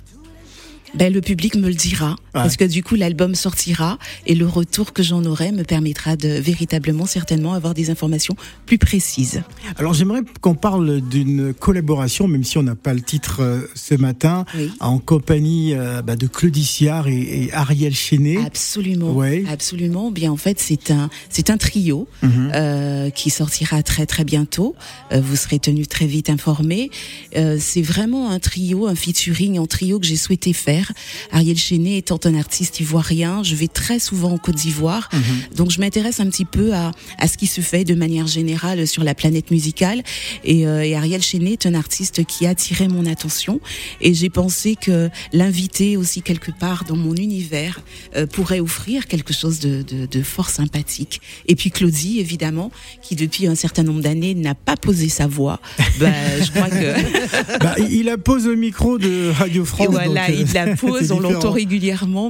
Ben, 0.95 1.11
le 1.13 1.21
public 1.21 1.55
me 1.55 1.67
le 1.67 1.73
dira 1.73 2.15
parce 2.43 2.57
que 2.57 2.63
du 2.65 2.83
coup 2.83 2.95
l'album 2.95 3.33
sortira 3.35 3.97
et 4.27 4.35
le 4.35 4.47
retour 4.47 4.93
que 4.93 5.01
j'en 5.03 5.23
aurai 5.25 5.51
me 5.51 5.63
permettra 5.63 6.15
de 6.15 6.27
véritablement 6.29 7.05
certainement 7.05 7.53
avoir 7.53 7.73
des 7.73 7.89
informations 7.89 8.35
plus 8.65 8.77
précises. 8.77 9.41
Alors 9.77 9.93
j'aimerais 9.93 10.21
qu'on 10.41 10.55
parle 10.55 11.01
d'une 11.01 11.53
collaboration, 11.53 12.27
même 12.27 12.43
si 12.43 12.57
on 12.57 12.63
n'a 12.63 12.75
pas 12.75 12.93
le 12.93 13.01
titre 13.01 13.41
euh, 13.41 13.61
ce 13.73 13.95
matin, 13.95 14.45
Oui. 14.55 14.71
en 14.79 14.99
compagnie 14.99 15.73
euh, 15.73 16.01
bah, 16.01 16.15
de 16.15 16.27
Claude 16.27 16.55
Issiard 16.55 17.07
et, 17.07 17.43
et 17.45 17.53
Ariel 17.53 17.95
Chenet. 17.95 18.37
Absolument, 18.45 19.11
Ouais. 19.13 19.43
absolument. 19.49 20.11
Bien 20.11 20.31
en 20.31 20.37
fait 20.37 20.59
c'est 20.59 20.91
un 20.91 21.09
c'est 21.29 21.49
un 21.49 21.57
trio 21.57 22.07
Mhm. 22.21 22.51
euh, 22.53 23.09
qui 23.09 23.29
sortira 23.29 23.81
très 23.83 24.05
très 24.05 24.23
bientôt. 24.23 24.75
Vous 25.11 25.35
serez 25.35 25.59
tenu 25.59 25.85
très 25.87 26.05
vite 26.07 26.29
informé. 26.29 26.89
Euh, 27.35 27.57
c'est 27.59 27.81
vraiment 27.81 28.29
un 28.31 28.39
trio, 28.39 28.87
un 28.87 28.95
featuring 28.95 29.57
en 29.59 29.67
trio 29.67 29.99
que 29.99 30.05
j'ai 30.05 30.15
souhaité 30.15 30.53
faire. 30.53 30.91
Ariel 31.31 31.57
Chenet 31.57 31.97
étant 31.97 32.17
un 32.25 32.35
artiste 32.35 32.79
ivoirien, 32.79 33.43
je 33.43 33.55
vais 33.55 33.67
très 33.67 33.99
souvent 33.99 34.31
en 34.31 34.37
Côte 34.37 34.55
d'Ivoire, 34.55 35.09
donc 35.55 35.71
je 35.71 35.79
m'intéresse 35.79 36.19
un 36.19 36.27
petit 36.27 36.45
peu 36.45 36.73
à, 36.73 36.91
à 37.17 37.27
ce 37.27 37.37
qui 37.37 37.47
se 37.47 37.61
fait 37.61 37.83
de 37.83 37.95
manière 37.95 38.27
générale 38.27 38.87
sur 38.87 39.03
la 39.03 39.15
planète 39.15 39.51
musicale. 39.51 40.03
Et, 40.43 40.67
euh, 40.67 40.83
et 40.83 40.95
Ariel 40.95 41.21
Chenet 41.21 41.53
est 41.53 41.65
un 41.65 41.73
artiste 41.73 42.25
qui 42.25 42.45
a 42.45 42.49
attiré 42.51 42.87
mon 42.87 43.05
attention, 43.05 43.59
et 44.01 44.13
j'ai 44.13 44.29
pensé 44.29 44.75
que 44.75 45.09
l'inviter 45.33 45.97
aussi 45.97 46.21
quelque 46.21 46.51
part 46.51 46.83
dans 46.85 46.95
mon 46.95 47.15
univers 47.15 47.79
euh, 48.15 48.25
pourrait 48.25 48.59
offrir 48.59 49.07
quelque 49.07 49.33
chose 49.33 49.59
de, 49.59 49.81
de, 49.83 50.05
de 50.05 50.21
fort 50.23 50.49
sympathique. 50.49 51.21
Et 51.47 51.55
puis 51.55 51.71
Claudie, 51.71 52.19
évidemment, 52.19 52.71
qui 53.01 53.15
depuis 53.15 53.47
un 53.47 53.55
certain 53.55 53.83
nombre 53.83 54.01
d'années 54.01 54.35
n'a 54.35 54.55
pas 54.55 54.77
posé 54.77 55.09
sa 55.09 55.27
voix. 55.27 55.59
Bah, 55.97 56.09
je 56.43 56.51
crois 56.51 56.69
que 56.69 57.57
Bah, 57.59 57.75
il 57.89 58.05
la 58.05 58.17
pose 58.17 58.47
au 58.47 58.55
micro 58.57 58.97
de 58.97 59.29
Radio 59.29 59.63
et 59.63 59.65
France. 59.65 59.87
voilà, 59.91 60.27
donc, 60.27 60.35
euh, 60.35 60.43
il 60.45 60.53
la 60.53 60.75
pose, 60.75 61.11
on 61.11 61.19
l'entend 61.21 61.53
différent. 61.53 61.53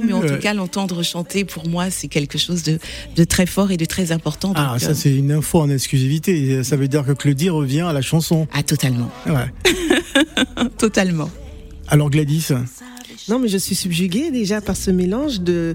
Mais 0.04 0.12
en 0.12 0.20
tout 0.20 0.38
cas, 0.40 0.54
l'entendre 0.54 1.02
chanter, 1.02 1.44
pour 1.44 1.68
moi, 1.68 1.90
c'est 1.90 2.08
quelque 2.08 2.38
chose 2.38 2.62
de, 2.62 2.78
de 3.16 3.24
très 3.24 3.46
fort 3.46 3.70
et 3.70 3.76
de 3.76 3.84
très 3.84 4.12
important. 4.12 4.52
Ah, 4.56 4.76
ça 4.78 4.90
euh, 4.90 4.94
c'est 4.94 5.14
une 5.14 5.32
info 5.32 5.60
en 5.60 5.70
exclusivité. 5.70 6.62
Ça 6.62 6.76
veut 6.76 6.88
dire 6.88 7.04
que 7.04 7.12
Claudie 7.12 7.48
revient 7.50 7.80
à 7.82 7.92
la 7.92 8.02
chanson. 8.02 8.46
ah, 8.52 8.62
totalement, 8.62 9.10
Ouais. 9.26 9.52
totalement. 10.78 11.30
Alors 11.88 12.10
Gladys, 12.10 12.48
Non, 13.28 13.40
mais 13.40 13.48
je 13.48 13.58
suis 13.58 13.74
subjuguée 13.74 14.30
déjà 14.30 14.60
par 14.60 14.76
ce 14.76 14.92
mélange 14.92 15.40
de 15.40 15.74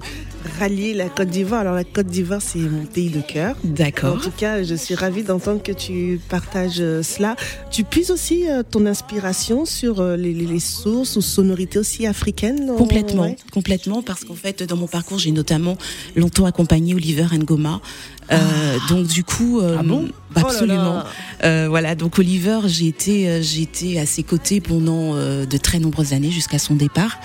rallier 0.58 0.94
la 0.94 1.10
Côte 1.10 1.28
d'Ivoire. 1.28 1.60
Alors, 1.60 1.74
la 1.74 1.84
Côte 1.84 2.06
d'Ivoire, 2.06 2.40
c'est 2.40 2.58
mon 2.58 2.86
pays 2.86 3.10
de 3.10 3.20
cœur. 3.20 3.56
En 3.62 3.68
D'accord. 3.68 4.22
tout 4.22 4.30
cas, 4.30 4.62
je 4.62 4.74
suis 4.74 4.94
ravie 4.94 5.22
d'entendre 5.22 5.62
que 5.62 5.72
tu 5.72 6.18
partages 6.30 6.80
euh, 6.80 7.02
cela. 7.02 7.36
Tu 7.70 7.84
puises 7.84 8.10
aussi 8.10 8.48
euh, 8.48 8.62
ton 8.62 8.86
inspiration 8.86 9.66
sur 9.66 10.00
euh, 10.00 10.16
les, 10.16 10.32
les- 10.32 10.46
les 10.46 10.60
sources 10.60 11.16
ou 11.16 11.20
sonorités 11.20 11.78
aussi 11.78 12.06
africaines 12.06 12.64
non 12.64 12.76
Complètement, 12.76 13.22
Ouais. 13.24 13.36
complètement, 13.52 14.00
parce 14.02 14.24
qu'en 14.24 14.34
fait, 14.34 14.62
dans 14.62 14.76
mon 14.76 14.86
parcours, 14.88 15.18
j'ai 15.18 15.30
notamment 15.30 15.76
longtemps 16.16 16.46
accompagné 16.46 16.94
Oliver 16.94 17.26
Ngoma. 17.36 17.82
Euh, 18.30 18.78
donc 18.88 19.06
du 19.06 19.24
coup, 19.24 19.60
euh, 19.60 19.76
Ah 19.78 19.82
bon? 19.82 20.04
bah, 20.04 20.10
Oh 20.36 20.40
là 20.40 20.46
absolument. 20.46 20.94
là. 20.94 21.06
Euh, 21.44 21.66
voilà, 21.68 21.94
donc 21.94 22.18
Oliver, 22.18 22.60
j'ai 22.66 22.86
été, 22.86 23.28
euh, 23.28 23.42
j'ai 23.42 23.62
été 23.62 23.98
à 23.98 24.06
ses 24.06 24.22
côtés 24.22 24.60
pendant 24.60 25.14
euh, 25.16 25.44
de 25.44 25.56
très 25.58 25.78
nombreuses 25.78 26.12
années 26.12 26.30
jusqu'à 26.30 26.58
son 26.58 26.74
départ. 26.74 27.18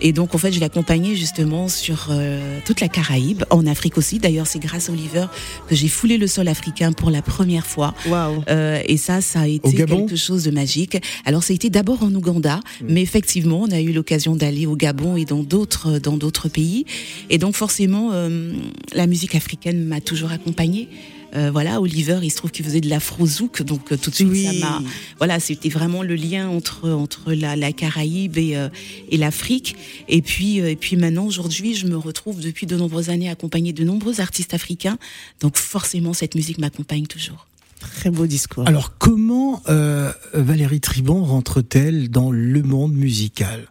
Et 0.00 0.12
donc 0.12 0.34
en 0.34 0.38
fait, 0.38 0.52
je 0.52 0.60
l'ai 0.60 0.64
accompagné 0.66 1.16
justement 1.16 1.68
sur 1.68 2.06
euh, 2.10 2.58
toute 2.64 2.80
la 2.80 2.88
Caraïbe, 2.88 3.44
en 3.50 3.66
Afrique 3.66 3.98
aussi. 3.98 4.18
D'ailleurs, 4.18 4.46
c'est 4.46 4.60
grâce 4.60 4.88
à 4.88 4.92
Oliver 4.92 5.26
que 5.68 5.74
j'ai 5.74 5.88
foulé 5.88 6.16
le 6.18 6.26
sol 6.26 6.48
africain 6.48 6.92
pour 6.92 7.10
la 7.10 7.20
première 7.20 7.66
fois. 7.66 7.94
Waouh. 8.06 8.42
Euh, 8.48 8.80
et 8.86 8.96
ça, 8.96 9.20
ça 9.20 9.40
a 9.40 9.46
été 9.48 9.72
quelque 9.74 10.16
chose 10.16 10.44
de 10.44 10.50
magique. 10.50 10.96
Alors, 11.26 11.42
ça 11.42 11.52
a 11.52 11.56
été 11.56 11.68
d'abord 11.68 12.02
en 12.02 12.14
Ouganda, 12.14 12.60
mais 12.88 13.02
effectivement, 13.02 13.62
on 13.68 13.70
a 13.72 13.80
eu 13.80 13.92
l'occasion 13.92 14.36
d'aller 14.36 14.66
au 14.66 14.76
Gabon 14.76 15.16
et 15.16 15.24
dans 15.24 15.42
d'autres 15.42 15.98
dans 15.98 16.16
d'autres 16.16 16.48
pays. 16.48 16.86
Et 17.28 17.38
donc, 17.38 17.54
forcément, 17.56 18.10
euh, 18.12 18.52
la 18.94 19.06
musique 19.06 19.34
africaine 19.34 19.84
m'a 19.84 20.00
toujours 20.00 20.27
accompagnée. 20.32 20.88
Euh, 21.36 21.50
voilà, 21.50 21.80
Oliver, 21.82 22.20
il 22.22 22.30
se 22.30 22.36
trouve 22.36 22.50
qu'il 22.50 22.64
faisait 22.64 22.80
de 22.80 22.88
l'afro-zouk, 22.88 23.60
donc 23.62 23.92
euh, 23.92 23.98
tout 23.98 24.08
de 24.08 24.14
suite, 24.14 24.28
Oui. 24.30 24.44
ça 24.46 24.52
m'a. 24.54 24.82
Voilà, 25.18 25.40
c'était 25.40 25.68
vraiment 25.68 26.02
le 26.02 26.14
lien 26.14 26.48
entre 26.48 26.88
entre 26.88 27.34
la, 27.34 27.54
la 27.54 27.72
Caraïbe 27.72 28.38
et 28.38 28.56
euh, 28.56 28.70
et 29.10 29.18
l'Afrique. 29.18 29.76
Et 30.08 30.22
puis 30.22 30.60
euh, 30.62 30.70
et 30.70 30.76
puis 30.76 30.96
maintenant, 30.96 31.26
aujourd'hui, 31.26 31.74
je 31.74 31.86
me 31.86 31.98
retrouve 31.98 32.40
depuis 32.40 32.64
de 32.66 32.76
nombreuses 32.76 33.10
années 33.10 33.28
accompagnée 33.28 33.74
de 33.74 33.84
nombreux 33.84 34.20
artistes 34.22 34.54
africains. 34.54 34.96
Donc, 35.40 35.58
forcément, 35.58 36.14
cette 36.14 36.34
musique 36.34 36.56
m'accompagne 36.58 37.06
toujours. 37.06 37.46
Très 37.80 38.10
beau 38.10 38.26
discours. 38.26 38.66
alors 38.66 38.96
comment 38.98 39.62
euh, 39.68 40.10
Valérie 40.32 40.80
Tribon 40.80 41.22
rentre-t-elle 41.24 42.08
dans 42.10 42.30
le 42.32 42.62
monde 42.62 42.94
musical? 42.94 43.68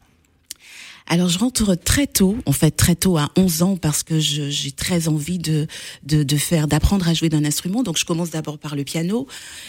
Alors 1.10 1.30
je 1.30 1.40
rentre 1.40 1.76
très 1.76 2.06
tôt, 2.06 2.36
en 2.46 2.52
fait 2.52 2.72
très 2.72 2.96
tôt 2.96 3.18
à 3.18 3.32
11 3.38 3.62
ans 3.62 3.78
parce 3.78 4.04
que 4.04 4.20
j'ai 4.20 4.72
très 4.72 5.08
envie 5.08 5.40
de, 5.40 5.66
de, 6.04 6.24
de 6.24 6.36
faire 6.36 6.68
d'apprendre 6.68 7.08
à 7.08 7.14
jouer 7.14 7.30
d'un 7.30 7.46
instrument. 7.46 7.82
Donc 7.82 7.98
je 7.98 8.04
commence 8.04 8.30
d'abord 8.30 8.58
par 8.58 8.76
le 8.76 8.84
piano 8.84 9.26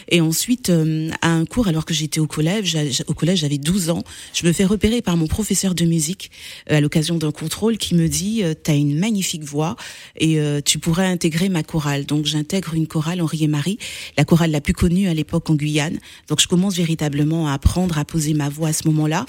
et 0.09 0.21
ensuite 0.21 0.71
euh, 0.71 1.11
à 1.23 1.31
un 1.31 1.45
cours 1.45 1.69
alors 1.69 1.85
que 1.85 1.95
j'étais 1.95 2.19
au 2.19 2.27
collège, 2.27 2.77
au 3.07 3.15
collège 3.15 3.41
j'avais 3.41 3.59
12 3.59 3.91
ans, 3.91 4.03
je 4.35 4.47
me 4.47 4.53
fais 4.53 4.65
repérer 4.65 5.01
par 5.01 5.17
mon 5.17 5.29
professeur 5.29 5.77
de 5.77 5.85
musique 5.85 6.33
euh, 6.73 6.79
à 6.79 6.81
l'occasion 6.81 7.17
d'un 7.17 7.31
contrôle 7.31 7.79
qui 7.79 7.95
me 7.95 8.09
dit 8.09 8.43
euh, 8.43 8.55
tu 8.61 8.73
as 8.73 8.75
une 8.75 8.99
magnifique 8.99 9.45
voix 9.45 9.77
et 10.17 10.41
tu 10.65 10.79
pourrais 10.81 11.07
intégrer 11.07 11.49
ma 11.49 11.63
chorale. 11.63 12.05
Donc 12.05 12.25
j'intègre 12.25 12.75
une 12.75 12.89
chorale 12.89 13.21
Henri 13.21 13.45
et 13.45 13.49
Marie, 13.49 13.79
la 14.17 14.25
chorale 14.25 14.51
la 14.51 14.61
plus 14.61 14.73
connue 14.73 15.09
à 15.09 15.15
l'époque 15.15 15.49
en 15.51 15.55
Guyane. 15.55 15.99
Donc 16.29 16.41
je 16.41 16.49
commence 16.49 16.75
véritablement 16.77 17.47
à 17.49 17.53
apprendre 17.53 17.99
à 17.99 18.05
poser 18.05 18.35
ma 18.35 18.49
voix 18.49 18.69
à 18.69 18.73
ce 18.73 18.89
moment-là. 18.89 19.27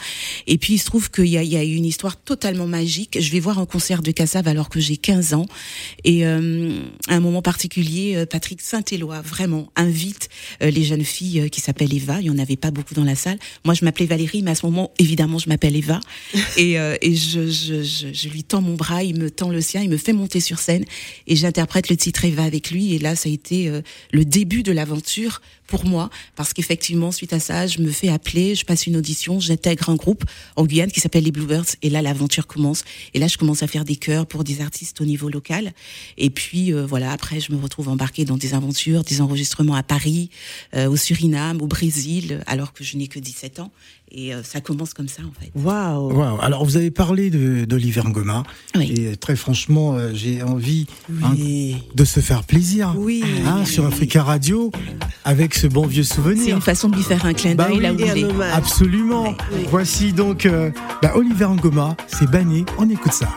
Et 0.48 0.58
puis 0.58 0.74
il 0.74 0.78
se 0.80 0.86
trouve 0.86 1.12
qu'il 1.12 1.28
y 1.28 1.38
a, 1.38 1.44
il 1.44 1.50
y 1.50 1.58
a 1.58 1.64
une 1.64 1.86
histoire 1.86 1.99
totalement 2.08 2.68
magique. 2.68 3.18
Je 3.20 3.32
vais 3.32 3.40
voir 3.40 3.60
un 3.60 3.66
concert 3.66 4.02
de 4.02 4.12
Cassav 4.12 4.48
alors 4.48 4.70
que 4.70 4.80
j'ai 4.80 4.98
15 4.98 5.34
ans. 5.34 5.46
Et 6.04 6.26
euh, 6.26 6.82
à 7.08 7.16
un 7.16 7.20
moment 7.20 7.42
particulier, 7.42 8.16
euh, 8.16 8.26
Patrick 8.26 8.62
Saint-Éloi 8.62 9.22
vraiment 9.22 9.70
invite 9.76 10.30
euh, 10.62 10.72
les 10.72 10.84
jeunes 10.84 11.04
filles 11.04 11.42
euh, 11.42 11.48
qui 11.50 11.62
s'appellent 11.62 11.94
Eva. 11.94 12.20
Il 12.22 12.28
y 12.28 12.30
en 12.30 12.38
avait 12.38 12.56
pas 12.56 12.72
beaucoup 12.72 12.94
dans 12.94 13.04
la 13.04 13.16
salle. 13.16 13.38
Moi, 13.66 13.74
je 13.74 13.84
m'appelais 13.84 14.06
Valérie, 14.06 14.42
mais 14.42 14.52
à 14.52 14.56
ce 14.56 14.66
moment, 14.66 14.92
évidemment, 14.98 15.38
je 15.38 15.50
m'appelle 15.50 15.76
Eva. 15.76 16.00
Et, 16.58 16.80
euh, 16.80 16.96
et 17.02 17.16
je, 17.16 17.50
je, 17.50 17.84
je, 17.84 18.08
je 18.12 18.30
lui 18.30 18.44
tends 18.44 18.62
mon 18.62 18.76
bras, 18.76 19.04
il 19.04 19.18
me 19.18 19.30
tend 19.30 19.50
le 19.50 19.62
sien, 19.62 19.82
il 19.82 19.90
me 19.90 19.98
fait 19.98 20.14
monter 20.14 20.40
sur 20.40 20.60
scène 20.60 20.84
et 21.28 21.36
j'interprète 21.36 21.90
le 21.90 21.98
titre 21.98 22.26
Eva 22.26 22.44
avec 22.44 22.72
lui. 22.72 22.94
Et 22.94 23.00
là, 23.00 23.16
ça 23.16 23.30
a 23.30 23.32
été 23.32 23.68
euh, 23.68 23.82
le 24.12 24.26
début 24.26 24.64
de 24.64 24.72
l'aventure 24.72 25.42
pour 25.70 25.86
moi, 25.86 26.10
parce 26.36 26.52
qu'effectivement, 26.52 27.12
suite 27.12 27.32
à 27.32 27.40
ça, 27.40 27.68
je 27.68 27.80
me 27.80 27.92
fais 27.92 28.10
appeler, 28.10 28.56
je 28.56 28.66
passe 28.66 28.88
une 28.88 28.98
audition, 28.98 29.40
j'intègre 29.40 29.90
un 29.90 29.96
groupe 29.96 30.26
en 30.56 30.66
Guyane 30.66 30.92
qui 30.92 31.00
s'appelle 31.00 31.24
les 31.24 31.32
Bluebirds, 31.32 31.76
et 31.84 31.90
là, 31.90 32.02
l'aventure 32.02 32.48
commence. 32.48 32.84
Et 33.14 33.20
là, 33.20 33.28
je 33.28 33.38
commence 33.38 33.62
à 33.62 33.68
faire 33.68 33.86
des 33.86 33.96
chœurs 33.96 34.26
pour 34.26 34.44
des 34.44 34.62
artistes 34.62 35.00
au 35.00 35.06
niveau 35.06 35.30
local. 35.30 35.72
Et 36.18 36.32
puis, 36.32 36.74
euh, 36.74 36.86
voilà, 36.86 37.12
après, 37.12 37.40
je 37.40 37.52
me 37.52 37.62
retrouve 37.62 37.88
embarquée 37.88 38.26
dans 38.26 38.38
des 38.38 38.56
aventures, 38.56 39.04
des 39.04 39.22
enregistrements 39.22 39.76
à 39.76 39.84
Paris, 39.84 40.32
euh, 40.76 40.90
au 40.90 40.98
Suriname, 40.98 41.62
au 41.62 41.68
Brésil, 41.68 42.44
alors 42.48 42.74
que 42.74 42.84
je 42.84 42.98
n'ai 42.98 43.08
que 43.08 43.20
17 43.20 43.60
ans. 43.60 43.72
Et 44.12 44.34
euh, 44.34 44.42
ça 44.44 44.60
commence 44.60 44.94
comme 44.94 45.08
ça, 45.08 45.22
en 45.22 45.32
fait. 45.40 45.52
Waouh. 45.56 46.14
Wow. 46.14 46.40
Alors, 46.42 46.66
vous 46.66 46.78
avez 46.78 46.90
parlé 46.92 47.30
de- 47.30 47.66
d'Oliver 47.66 48.02
Ngoma. 48.06 48.44
Oui. 48.76 48.92
Et 48.98 49.16
très 49.18 49.36
franchement, 49.36 49.94
euh, 49.94 50.12
j'ai 50.14 50.42
envie 50.42 50.88
hein, 51.24 51.32
Oui. 51.38 51.78
de 51.94 52.04
se 52.06 52.20
faire 52.20 52.44
plaisir 52.44 52.94
Oui. 52.98 53.24
hein, 53.46 53.66
sur 53.66 53.86
Africa 53.86 54.24
Radio 54.24 54.72
avec 55.26 55.54
ce 55.54 55.68
bon 55.68 55.86
vieux 55.86 56.04
C'est 56.04 56.16
souvenir. 56.16 56.56
une 56.56 56.62
façon 56.62 56.90
de 56.90 56.96
lui 56.96 57.04
faire 57.04 57.24
un 57.26 57.34
clin 57.34 57.54
Bah 57.56 57.68
d'œil 57.68 57.78
oui, 57.78 58.22
là 58.24 58.28
où. 58.28 58.42
Absolument. 58.54 59.36
Oui. 59.54 59.66
Voici 59.70 60.12
donc 60.12 60.46
euh, 60.48 60.72
bah, 61.02 61.12
Oliver 61.16 61.48
Ngoma, 61.48 61.96
c'est 62.08 62.30
banné. 62.30 62.66
On 62.80 62.90
écoute 62.90 63.14
ça. 63.14 63.30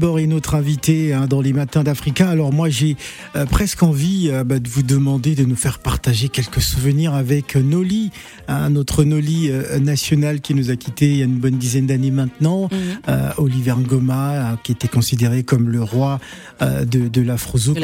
Tribord 0.00 0.18
est 0.18 0.26
notre 0.26 0.54
invitée 0.54 1.12
hein, 1.12 1.26
dans 1.28 1.42
les 1.42 1.52
matins 1.52 1.82
d'Africa. 1.82 2.26
Alors 2.26 2.54
moi 2.54 2.70
j'ai 2.70 2.96
euh, 3.36 3.44
presque 3.44 3.82
envie 3.82 4.30
euh, 4.30 4.44
bah, 4.44 4.58
de 4.58 4.66
vous 4.66 4.82
demander 4.82 5.34
de 5.34 5.44
nous 5.44 5.56
faire 5.56 5.78
partager 5.78 6.30
quelques 6.30 6.62
souvenirs 6.62 7.12
avec 7.12 7.54
euh, 7.54 7.60
Noli, 7.60 8.10
hein, 8.48 8.70
notre 8.70 9.04
Noli 9.04 9.50
euh, 9.50 9.78
national 9.78 10.40
qui 10.40 10.54
nous 10.54 10.70
a 10.70 10.76
quittés 10.76 11.10
il 11.10 11.16
y 11.18 11.20
a 11.20 11.26
une 11.26 11.36
bonne 11.36 11.58
dizaine 11.58 11.86
d'années 11.86 12.10
maintenant. 12.10 12.70
Mhm. 12.72 13.32
Oliver 13.36 13.74
Ngoma 13.76 14.58
qui 14.64 14.72
était 14.72 14.88
considéré 14.88 15.42
comme 15.42 15.68
le 15.68 15.82
roi 15.82 16.18
de, 16.60 17.08
de 17.08 17.20
l'afrozouk. 17.20 17.78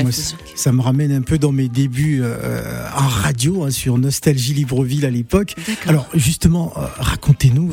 Ça 0.54 0.72
me 0.72 0.80
ramène 0.80 1.12
un 1.12 1.20
peu 1.20 1.36
dans 1.36 1.52
mes 1.52 1.68
débuts 1.68 2.22
en 2.22 3.08
radio 3.08 3.64
hein, 3.64 3.70
sur 3.70 3.98
Nostalgie 3.98 4.54
Libreville 4.54 5.04
à 5.04 5.10
l'époque. 5.10 5.54
Alors 5.86 6.08
justement, 6.14 6.72
racontez-nous, 6.98 7.72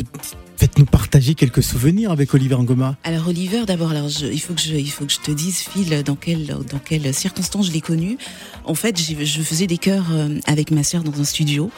faites-nous 0.64 0.86
partager 0.86 1.36
quelques 1.36 1.62
souvenirs 1.62 2.10
avec 2.12 2.34
Oliver 2.34 2.56
Ngoma. 2.56 2.96
Alors 3.04 3.28
Oliver, 3.28 3.64
d'abord, 3.68 3.92
alors 3.92 4.08
je- 4.08 4.28
il 4.28 4.40
faut 4.40 4.54
que 4.54 4.62
je, 4.62 4.76
il 4.76 4.90
faut 4.90 5.04
que 5.06 5.12
je 5.12 5.20
te 5.20 5.30
dise, 5.32 5.58
Phil, 5.58 6.04
dans 6.06 6.16
quelles 6.16 6.46
dans 6.72 6.80
quelles 6.80 7.14
circonstances 7.14 7.68
je 7.68 7.74
l'ai 7.74 7.82
connu. 7.82 8.18
En 8.64 8.74
fait, 8.74 8.98
je 8.98 9.42
faisais 9.42 9.68
des 9.68 9.78
chœurs 9.78 10.06
euh, 10.14 10.40
avec 10.46 10.72
ma 10.72 10.84
sœur 10.84 11.04
dans 11.04 11.20
un 11.20 11.26
studio 11.26 11.70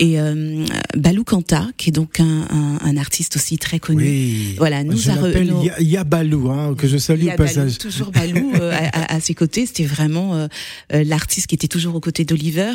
et 0.00 0.18
euh, 0.18 0.66
Balou 0.96 1.22
Kanta, 1.22 1.68
qui 1.76 1.90
est 1.90 1.92
donc 1.92 2.18
un, 2.18 2.24
un, 2.50 2.78
un 2.82 2.96
artiste 2.96 3.36
aussi 3.36 3.56
très 3.56 3.78
connu. 3.78 4.02
Oui. 4.02 4.54
Voilà, 4.58 4.82
nous 4.82 4.96
je 4.96 5.10
a 5.10 5.14
re- 5.14 5.64
Ya- 5.64 5.80
Yabalou, 5.80 6.50
hein, 6.50 6.74
que 6.76 6.88
je 6.88 6.98
salue 6.98 7.20
Il 7.20 7.26
y 7.26 7.30
a 7.30 7.34
au 7.34 7.36
passage. 7.36 7.78
Toujours 7.78 8.10
Balou 8.10 8.50
euh, 8.56 8.72
à, 8.92 9.14
à- 9.14 9.20
ses 9.20 9.34
côtés. 9.34 9.64
C'était 9.64 9.84
vraiment 9.84 10.34
euh, 10.34 10.48
euh, 10.92 11.04
l'artiste 11.04 11.46
qui 11.46 11.54
était 11.54 11.68
toujours 11.68 11.94
aux 11.94 12.00
côtés 12.00 12.24
d'Oliver. 12.24 12.72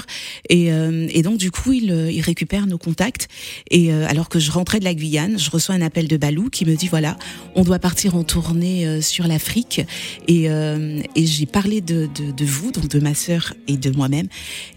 Et, 0.47 0.71
euh, 0.71 1.05
et 1.11 1.21
donc 1.21 1.37
du 1.37 1.51
coup, 1.51 1.73
il, 1.73 1.91
il 2.13 2.21
récupère 2.21 2.65
nos 2.65 2.77
contacts. 2.77 3.27
Et 3.69 3.91
euh, 3.91 4.07
alors 4.07 4.29
que 4.29 4.39
je 4.39 4.51
rentrais 4.51 4.79
de 4.79 4.85
la 4.85 4.93
Guyane, 4.93 5.37
je 5.37 5.48
reçois 5.49 5.75
un 5.75 5.81
appel 5.81 6.07
de 6.07 6.17
Balou 6.17 6.49
qui 6.49 6.65
me 6.65 6.75
dit 6.75 6.87
voilà, 6.87 7.17
on 7.55 7.63
doit 7.63 7.79
partir 7.79 8.15
en 8.15 8.23
tournée 8.23 8.87
euh, 8.87 9.01
sur 9.01 9.27
l'Afrique. 9.27 9.81
Et, 10.27 10.49
euh, 10.49 11.01
et 11.15 11.25
j'ai 11.25 11.45
parlé 11.45 11.81
de, 11.81 12.07
de, 12.15 12.31
de 12.31 12.45
vous, 12.45 12.71
donc 12.71 12.87
de 12.87 12.99
ma 12.99 13.13
sœur 13.13 13.53
et 13.67 13.77
de 13.77 13.91
moi-même. 13.91 14.27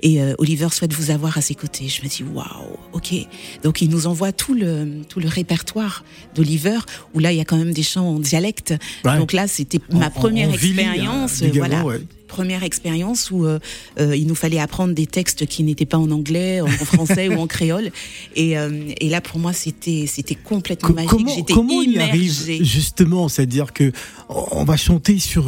Et 0.02 0.20
euh, 0.20 0.34
Oliver 0.38 0.68
souhaite 0.70 0.92
vous 0.92 1.10
avoir 1.10 1.38
à 1.38 1.40
ses 1.40 1.54
côtés. 1.54 1.88
Je 1.88 2.02
me 2.02 2.08
dis 2.08 2.22
waouh, 2.22 2.76
ok. 2.92 3.14
Donc 3.62 3.82
il 3.82 3.90
nous 3.90 4.06
envoie 4.06 4.32
tout 4.32 4.54
le 4.54 5.02
tout 5.08 5.20
le 5.20 5.28
répertoire 5.28 6.04
d'Oliver 6.34 6.78
où 7.14 7.18
là 7.18 7.32
il 7.32 7.38
y 7.38 7.40
a 7.40 7.44
quand 7.44 7.56
même 7.58 7.72
des 7.72 7.82
chants 7.82 8.08
en 8.08 8.18
dialecte. 8.18 8.74
Ouais. 9.04 9.18
Donc 9.18 9.32
là 9.32 9.46
c'était 9.46 9.80
ma 9.92 10.10
première 10.10 10.52
expérience, 10.52 11.42
hein, 11.42 11.50
voilà. 11.54 11.84
ouais. 11.84 12.00
Première 12.32 12.62
expérience 12.64 13.30
où 13.30 13.44
euh, 13.44 13.58
euh, 14.00 14.16
il 14.16 14.26
nous 14.26 14.34
fallait 14.34 14.58
apprendre 14.58 14.94
des 14.94 15.06
textes 15.06 15.44
qui 15.46 15.62
n'étaient 15.64 15.84
pas 15.86 15.98
en 15.98 16.10
anglais, 16.10 16.62
en 16.62 16.66
français 16.92 17.28
ou 17.28 17.38
en 17.38 17.46
créole. 17.46 17.90
Et, 18.36 18.56
euh, 18.56 18.70
et 19.00 19.08
là, 19.10 19.20
pour 19.20 19.38
moi, 19.38 19.52
c'était 19.52 20.06
c'était 20.08 20.34
complètement 20.34 20.88
Co- 20.88 20.94
magique. 20.94 21.10
comment 21.10 21.34
J'étais 21.36 21.52
comment 21.52 21.74
on 21.74 21.82
y 21.82 21.98
arrive 21.98 22.22
immergée. 22.46 22.64
justement 22.64 23.28
C'est-à-dire 23.28 23.74
que 23.74 23.92
on 24.30 24.64
va 24.64 24.76
chanter 24.78 25.18
sur 25.18 25.44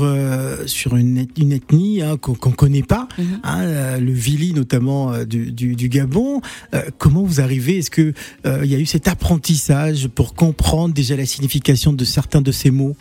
sur 0.66 0.96
une, 0.96 1.26
une 1.38 1.52
ethnie 1.52 2.02
hein, 2.02 2.18
qu'on 2.18 2.34
qu'on 2.34 2.52
connaît 2.52 2.82
pas, 2.82 3.08
Mhm. 3.18 3.40
hein, 3.44 3.98
le 3.98 4.12
Vili 4.12 4.52
notamment 4.52 5.24
du, 5.24 5.52
du, 5.52 5.76
du 5.76 5.88
Gabon. 5.88 6.42
Comment 6.98 7.22
vous 7.22 7.40
arrivez? 7.40 7.78
Est-ce 7.78 7.90
que 7.90 8.12
il 8.44 8.70
y 8.70 8.74
a 8.74 8.78
eu 8.78 8.86
cet 8.86 9.08
apprentissage 9.08 10.08
pour 10.08 10.34
comprendre 10.34 10.92
déjà 10.94 11.16
la 11.16 11.24
signification 11.26 11.92
de 11.94 12.04
certains 12.04 12.42
de 12.42 12.52
ces 12.52 12.70
mots? 12.70 12.94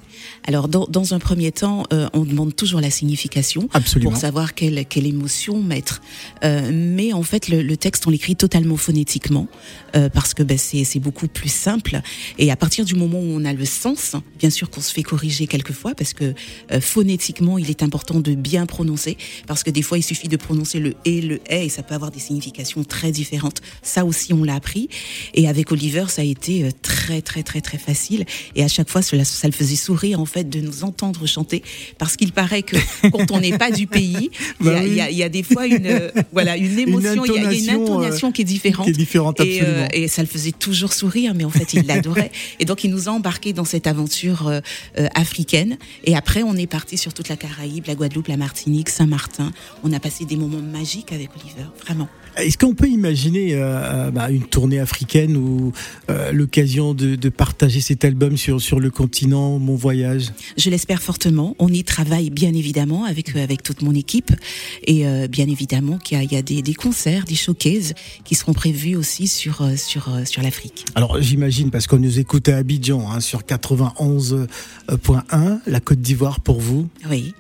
Alors, 0.46 0.68
dans, 0.68 0.86
dans 0.86 1.14
un 1.14 1.20
premier 1.20 1.52
temps, 1.52 1.86
euh, 1.94 2.08
on 2.14 2.24
demande 2.24 2.56
toujours 2.56 2.82
la 2.82 2.90
signification. 2.90 3.70
Absolument. 3.74 4.12
pour 4.12 4.20
savoir 4.20 4.54
quelle, 4.54 4.86
quelle 4.86 5.06
émotion 5.06 5.62
mettre. 5.62 6.02
Euh, 6.44 6.72
mais 6.74 7.14
en 7.14 7.24
fait, 7.24 7.48
le, 7.48 7.62
le 7.62 7.78
texte, 7.78 8.06
on 8.08 8.10
l'écrit 8.10 8.36
totalement 8.36 8.78
phonétiquement 8.78 9.48
euh, 9.96 10.10
parce 10.10 10.34
que 10.34 10.44
ben, 10.44 10.58
c'est 10.58 10.84
c'est 10.84 11.00
beaucoup 11.00 11.28
plus 11.28 11.52
simple. 11.52 12.02
Et 12.38 12.52
à 12.52 12.56
partir 12.56 12.86
du 12.86 12.96
moment 12.96 13.20
où 13.20 13.30
on 13.30 13.46
a 13.46 13.54
le 13.54 13.66
sens, 13.66 14.16
bien 14.40 14.50
sûr 14.50 14.70
qu'on 14.70 14.82
se 14.82 14.92
fait 14.92 15.04
corriger 15.04 15.48
quelquefois 15.48 15.96
parce 15.96 16.14
que 16.14 16.34
euh, 16.72 16.82
phonétiquement, 16.82 17.58
il 17.58 17.70
est 17.70 17.84
important 17.84 18.20
de 18.20 18.34
bien 18.34 18.66
prononcer 18.66 19.18
parce 19.48 19.64
que 19.64 19.72
des 19.72 19.82
fois, 19.82 19.98
il 19.98 20.04
suffit 20.04 20.28
de 20.28 20.38
prononcer 20.38 20.80
le 20.80 20.96
et 21.06 21.22
le 21.22 21.40
est 21.48 21.66
et 21.66 21.70
ça 21.70 21.84
peut 21.84 21.96
avoir 21.96 22.12
des 22.12 22.20
significations 22.20 22.84
très 22.84 23.12
différentes. 23.12 23.62
Ça 23.82 24.06
aussi, 24.06 24.34
on 24.34 24.44
l'a 24.44 24.56
appris. 24.56 24.90
Et 25.34 25.48
avec 25.48 25.72
Oliver, 25.72 26.06
ça 26.10 26.22
a 26.22 26.26
été 26.26 26.64
euh, 26.64 26.70
très 26.82 27.22
très 27.22 27.44
très 27.44 27.62
très 27.62 27.78
facile. 27.78 28.26
Et 28.56 28.64
à 28.64 28.68
chaque 28.68 28.90
fois, 28.90 29.02
cela, 29.02 29.26
ça 29.26 29.48
le 29.48 29.54
faisait 29.54 29.76
sourire 29.76 30.13
en 30.16 30.26
fait 30.26 30.50
de 30.50 30.60
nous 30.60 30.84
entendre 30.84 31.26
chanter 31.28 31.64
parce 31.98 32.16
qu'il 32.18 32.32
paraît 32.32 32.64
que 32.64 32.78
quand 33.12 33.32
on 33.32 33.40
n'est 33.40 33.58
pas 33.58 33.72
du 33.72 33.88
pays, 33.88 34.30
il 34.62 34.66
y, 34.68 34.70
Bah 34.70 34.80
oui. 34.82 34.88
il 34.88 34.94
y 34.96 35.02
a- 35.02 35.10
il 35.10 35.18
y 35.18 35.24
a 35.24 35.30
des 35.30 35.44
fois 35.44 35.66
une 35.68 35.86
euh, 35.86 36.10
voilà 36.32 36.58
une 36.58 36.78
émotion, 36.80 37.26
il 37.26 37.34
y 37.34 37.38
a- 37.46 37.52
il 37.54 37.60
y, 37.66 37.70
a 37.70 37.74
une 37.74 37.82
intonation, 37.82 37.94
intonation 37.96 38.32
qui 38.32 38.42
est 38.42 38.46
différente. 38.46 38.86
qui 38.86 38.92
est 38.92 38.94
différente, 38.94 39.40
Et, 39.42 39.62
euh, 39.64 39.88
et 39.94 40.08
ça 40.08 40.22
le 40.22 40.28
faisait 40.28 40.52
toujours 40.52 40.94
sourire, 40.94 41.34
mais 41.36 41.44
en 41.46 41.50
fait, 41.50 41.74
il 41.74 41.86
l'adorait. 41.86 42.32
Et 42.60 42.66
donc, 42.66 42.84
il 42.84 42.92
nous 42.92 43.10
a 43.10 43.12
embarqués 43.12 43.54
dans 43.54 43.66
cette 43.66 43.88
aventure 43.88 44.48
euh, 44.48 44.60
euh, 45.00 45.08
africaine. 45.16 45.78
Et 46.04 46.16
après, 46.16 46.44
on 46.44 46.56
est 46.56 46.68
parti 46.68 46.98
sur 46.98 47.14
toute 47.14 47.30
la 47.30 47.36
Caraïbe, 47.38 47.86
la 47.88 47.96
Guadeloupe, 47.96 48.28
la 48.28 48.38
Martinique, 48.38 48.90
Saint-Martin. 48.90 49.52
On 49.84 49.92
a 49.94 50.00
passé 50.00 50.26
des 50.26 50.36
moments 50.36 50.62
magiques 50.62 51.12
avec 51.12 51.30
Oliver, 51.42 51.68
vraiment. 51.86 52.08
Est-ce 52.38 52.58
qu'on 52.58 52.74
peut 52.74 52.88
imaginer 52.88 53.54
euh, 53.54 53.62
euh, 53.64 54.12
bah, 54.12 54.32
une 54.32 54.44
tournée 54.44 54.80
africaine 54.80 55.38
ou 55.38 55.72
euh, 56.10 56.32
l'occasion 56.32 56.94
de, 56.94 57.16
de 57.16 57.30
partager 57.30 57.82
cet 57.82 58.06
album 58.06 58.38
sur, 58.38 58.60
sur 58.60 58.80
le 58.80 58.90
continent, 58.90 59.60
mon 59.60 59.76
voyage? 59.76 60.32
Je 60.58 60.70
l'espère 60.70 61.02
fortement. 61.02 61.56
On 61.60 61.70
y 61.70 61.84
travaille 61.84 62.30
bien 62.30 62.54
évidemment 62.54 63.06
avec 63.06 63.36
euh, 63.36 63.44
avec 63.44 63.62
toute 63.62 63.82
mon 63.82 63.94
équipe 63.94 64.32
et 64.86 65.08
euh, 65.08 65.28
bien 65.28 65.48
évidemment 65.48 65.98
qu'il 65.98 66.18
y 66.18 66.22
a, 66.22 66.24
il 66.24 66.32
y 66.32 66.38
a 66.38 66.42
des, 66.42 66.62
des 66.62 66.74
concerts, 66.74 67.26
des 67.26 67.36
showcases 67.36 67.94
qui 68.24 68.36
seront 68.36 68.54
prévus 68.54 68.96
aussi 68.96 69.28
sur 69.28 69.62
euh, 69.62 69.76
sur 69.76 70.10
sur 70.26 70.42
l'Afrique. 70.42 70.86
Alors 70.96 71.22
j'imagine, 71.22 71.72
parce 71.72 71.88
qu'on 71.88 72.00
nous 72.00 72.20
écoute 72.20 72.50
à 72.50 72.58
Abidjan 72.58 73.10
hein, 73.12 73.20
sur 73.20 73.42
91.1, 73.42 75.60
la 75.68 75.80
Côte 75.80 76.02
d'Ivoire 76.02 76.40
pour 76.40 76.60
vous? 76.60 76.88
Oui. 77.10 77.34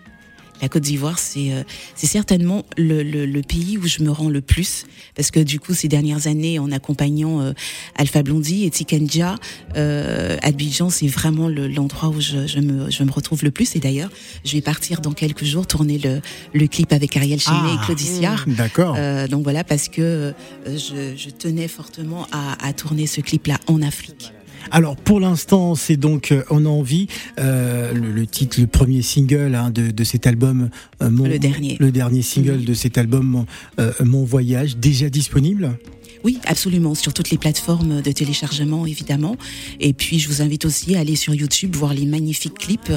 La 0.63 0.69
Côte 0.69 0.83
d'Ivoire, 0.83 1.19
c'est 1.19 1.51
euh, 1.51 1.63
c'est 1.93 2.07
certainement 2.07 2.63
le, 2.77 3.03
le, 3.03 3.25
le 3.25 3.41
pays 3.41 3.77
où 3.77 3.85
je 3.85 4.01
me 4.01 4.09
rends 4.09 4.29
le 4.29 4.39
plus 4.39 4.85
parce 5.13 5.29
que 5.29 5.41
du 5.41 5.59
coup 5.59 5.73
ces 5.73 5.89
dernières 5.89 6.27
années 6.27 6.57
en 6.57 6.71
accompagnant 6.71 7.41
euh, 7.41 7.51
Alpha 7.97 8.23
Blondie 8.23 8.63
et 8.63 8.69
Tikenja, 8.69 9.35
euh, 9.75 10.37
Abidjan 10.41 10.89
c'est 10.89 11.07
vraiment 11.07 11.49
le- 11.49 11.67
l'endroit 11.67 12.07
où 12.07 12.21
je, 12.21 12.47
je 12.47 12.59
me 12.59 12.89
je 12.89 13.03
me 13.03 13.11
retrouve 13.11 13.43
le 13.43 13.51
plus 13.51 13.75
et 13.75 13.79
d'ailleurs 13.79 14.09
je 14.45 14.53
vais 14.53 14.61
partir 14.61 15.01
dans 15.01 15.11
quelques 15.11 15.43
jours 15.43 15.67
tourner 15.67 15.97
le, 15.97 16.21
le 16.53 16.67
clip 16.67 16.93
avec 16.93 17.17
Ariel 17.17 17.41
Chenet 17.41 17.57
Ah. 17.61 17.77
et 17.81 17.85
Claude 17.85 17.99
Siard. 17.99 18.45
D'accord. 18.47 18.95
Euh, 18.97 19.27
donc 19.27 19.43
voilà 19.43 19.65
parce 19.65 19.89
que 19.89 20.01
euh, 20.01 20.31
je, 20.65 21.13
je 21.17 21.29
tenais 21.29 21.67
fortement 21.67 22.25
à, 22.31 22.65
à 22.65 22.71
tourner 22.71 23.05
ce 23.05 23.19
clip 23.19 23.47
là 23.47 23.57
en 23.67 23.81
Afrique. 23.81 24.31
Alors 24.71 24.95
pour 24.95 25.19
l'instant, 25.19 25.75
c'est 25.75 25.97
donc 25.97 26.31
euh, 26.31 26.43
On 26.49 26.65
a 26.65 26.69
envie, 26.69 27.07
euh, 27.39 27.93
le, 27.93 28.11
le 28.11 28.25
titre, 28.27 28.59
le 28.59 28.67
premier 28.67 29.01
single 29.01 29.55
hein, 29.55 29.69
de, 29.69 29.91
de 29.91 30.03
cet 30.03 30.25
album, 30.27 30.69
euh, 31.01 31.09
mon, 31.09 31.25
Le 31.25 31.39
dernier. 31.39 31.77
le 31.79 31.91
dernier 31.91 32.21
single 32.21 32.63
de 32.65 32.73
cet 32.73 32.97
album, 32.97 33.25
mon, 33.25 33.45
euh, 33.79 33.91
Mon 34.03 34.23
voyage, 34.23 34.77
déjà 34.77 35.09
disponible? 35.09 35.77
Oui, 36.23 36.39
absolument, 36.45 36.95
sur 36.95 37.13
toutes 37.13 37.31
les 37.31 37.37
plateformes 37.37 38.01
de 38.01 38.11
téléchargement, 38.13 38.85
évidemment. 38.85 39.35
Et 39.81 39.91
puis, 39.91 40.19
je 40.19 40.29
vous 40.29 40.41
invite 40.41 40.63
aussi 40.63 40.95
à 40.95 41.01
aller 41.01 41.17
sur 41.17 41.33
YouTube, 41.33 41.75
voir 41.75 41.93
les 41.93 42.05
magnifiques 42.05 42.57
clips, 42.57 42.93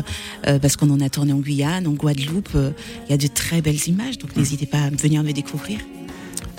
euh, 0.47 0.61
parce 0.61 0.77
qu'on 0.77 0.91
en 0.91 1.01
a 1.01 1.09
tourné 1.11 1.33
en 1.33 1.41
Guyane, 1.41 1.89
en 1.89 1.93
Guadeloupe. 1.93 2.51
euh, 2.55 2.71
Il 3.09 3.11
y 3.11 3.15
a 3.15 3.17
de 3.17 3.27
très 3.27 3.61
belles 3.63 3.89
images, 3.89 4.19
donc 4.19 4.37
n'hésitez 4.37 4.67
pas 4.67 4.79
à 4.79 4.91
venir 4.91 5.25
me 5.25 5.33
découvrir. 5.33 5.81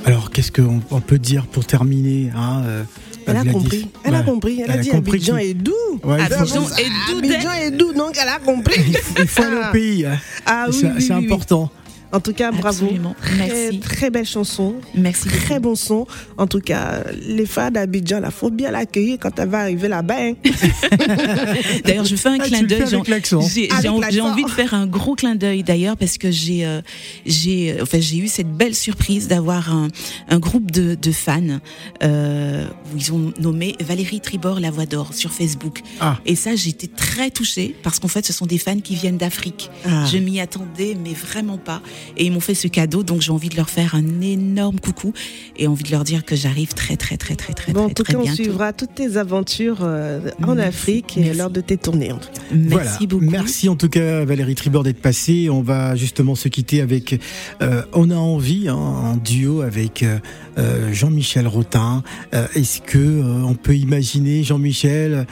Alors 0.06 0.30
qu'est-ce 0.30 0.52
qu'on 0.52 0.82
on 0.92 1.00
peut 1.02 1.18
dire 1.20 1.48
pour 1.48 1.66
terminer 1.66 2.30
hein, 2.36 2.62
euh, 2.66 2.84
Elle 3.28 3.38
a 3.38 3.46
compris. 3.46 3.88
Elle 4.04 4.16
a 4.16 4.22
compris. 4.24 4.62
Elle, 4.64 4.72
a 4.72 4.78
dit 4.78 4.90
compris 4.90 5.12
Abidjan 5.18 5.38
est 5.38 5.54
doux. 5.54 5.74
Abidjan 6.04 6.64
est 6.78 7.12
doux, 7.12 7.18
Abidjan 7.18 7.52
est 7.54 7.72
doux, 7.72 7.94
donc 7.94 8.18
elle 8.22 8.30
a 8.30 8.40
compris. 8.40 8.82
il 9.20 9.28
faut- 9.28 9.42
aller 9.44 9.56
au 9.58 9.72
pays. 9.72 10.06
hein. 10.06 10.18
Ah 10.46 10.66
oui, 10.70 10.88
c'est 11.00 11.12
important. 11.14 11.70
En 12.18 12.20
tout 12.20 12.34
cas, 12.34 12.52
bravo. 12.52 12.86
Absolument. 12.86 13.16
Très, 13.22 13.36
Merci. 13.48 13.80
très 13.80 14.10
belle 14.10 14.26
chanson. 14.26 14.74
Merci 14.96 15.30
beaucoup. 15.30 15.44
Très 15.44 15.60
bon 15.60 15.76
son. 15.76 16.08
En 16.38 16.48
tout 16.48 16.60
cas, 16.62 17.04
les 17.28 17.46
fans 17.46 17.70
d'Abidjan, 17.70 18.22
il 18.26 18.32
faut 18.32 18.50
bien 18.50 18.72
l'accueillir 18.72 19.18
quand 19.20 19.38
elle 19.38 19.50
va 19.50 19.60
arriver 19.60 19.88
là-bas. 19.88 20.16
hein. 20.20 20.34
D'ailleurs, 21.86 22.06
je 22.06 22.16
fais 22.16 22.30
un 22.30 22.38
Ah, 22.40 22.46
clin 22.46 22.64
d'œil. 22.64 22.84
j'ai- 22.90 24.22
envie 24.22 24.44
de 24.44 24.50
faire 24.50 24.74
un 24.74 24.88
gros 24.88 25.14
clin 25.16 25.36
d'œil 25.36 25.62
d'ailleurs 25.64 25.96
parce 25.96 26.18
que 26.18 26.32
j'ai 26.32 26.66
euh, 26.66 26.82
j'ai 27.26 27.74
euh, 27.74 27.84
enfin 27.84 28.00
j'ai 28.00 28.18
eu 28.18 28.28
cette 28.28 28.52
belle 28.52 28.74
surprise 28.76 29.28
d'avoir 29.28 29.72
un, 29.72 29.90
un 30.30 30.40
groupe 30.40 30.72
de, 30.72 30.96
de 30.96 31.12
fans 31.12 31.60
euh, 32.04 32.66
où 32.94 32.98
ils 32.98 33.14
ont 33.14 33.32
nommé 33.40 33.76
Valérie 33.80 34.20
Tribord 34.22 34.60
la 34.60 34.72
voix 34.72 34.86
d'or 34.88 35.14
sur 35.14 35.32
Facebook. 35.32 35.82
Ah. 36.00 36.18
Et 36.26 36.36
ça, 36.36 36.56
j'étais 36.56 36.88
très 36.88 37.30
touchée 37.30 37.76
parce 37.84 38.00
qu'en 38.00 38.08
fait, 38.08 38.26
ce 38.26 38.34
sont 38.34 38.46
des 38.48 38.58
fans 38.58 38.80
qui 38.80 38.96
viennent 38.96 39.18
d'Afrique. 39.18 39.70
Ah. 39.86 40.06
Je 40.12 40.18
m'y 40.18 40.40
attendais, 40.40 40.96
mais 41.04 41.14
vraiment 41.14 41.58
pas. 41.58 41.82
Et 42.16 42.26
ils 42.26 42.32
m'ont 42.32 42.40
fait 42.40 42.54
ce 42.56 42.68
cadeau, 42.68 43.04
donc 43.04 43.22
j'ai 43.22 43.32
envie 43.32 43.50
de 43.50 43.56
leur 43.56 43.70
faire 43.70 43.96
un 43.96 44.22
énorme 44.22 44.80
coucou 44.80 45.14
et 45.58 45.68
envie 45.68 45.84
de 45.84 45.92
leur 45.92 46.04
dire 46.04 46.24
que 46.26 46.36
j'arrive 46.36 46.74
très 46.74 46.96
très 46.96 47.18
très 47.18 47.36
très 47.36 47.54
très 47.54 47.74
Bon, 47.74 47.82
en 47.82 47.86
très, 47.86 47.94
tout 47.96 48.04
très 48.04 48.14
cas, 48.14 48.20
on 48.20 48.34
suivra 48.34 48.74
toutes 48.74 48.96
tes 48.96 49.18
aventures 49.18 49.80
euh, 49.82 50.20
en 50.44 50.56
Merci, 50.56 50.68
Afrique 50.68 51.18
et 51.18 51.22
merci. 51.22 51.38
lors 51.38 51.50
de 51.50 51.62
tes 51.62 51.78
tournées. 51.78 52.12
En 52.12 52.18
tout 52.18 52.30
cas. 52.34 52.42
Merci 52.52 52.70
voilà. 52.72 53.08
beaucoup. 53.08 53.26
Merci 53.26 53.70
en 53.70 53.76
tout 53.76 53.90
cas 53.90 54.26
Valérie 54.26 54.56
Tribord 54.56 54.84
d'être 54.84 55.02
passée. 55.02 55.50
On 55.50 55.62
va 55.62 55.96
justement 55.96 56.36
se 56.36 56.48
quitter 56.48 56.82
avec 56.82 57.20
euh, 57.62 57.84
On 57.94 58.10
a 58.10 58.16
envie 58.16 58.68
hein, 58.70 58.76
en 58.76 59.18
duo 59.18 59.62
avec 59.62 60.04
euh, 60.58 60.92
Jean-Michel 60.94 61.48
Rotin. 61.48 62.04
Euh, 62.34 62.48
Est-ce 62.56 62.82
que 62.82 62.98
euh, 62.98 63.44
on 63.46 63.54
peut 63.54 63.76
imaginer 63.76 64.44
Jean-Michel 64.44 65.28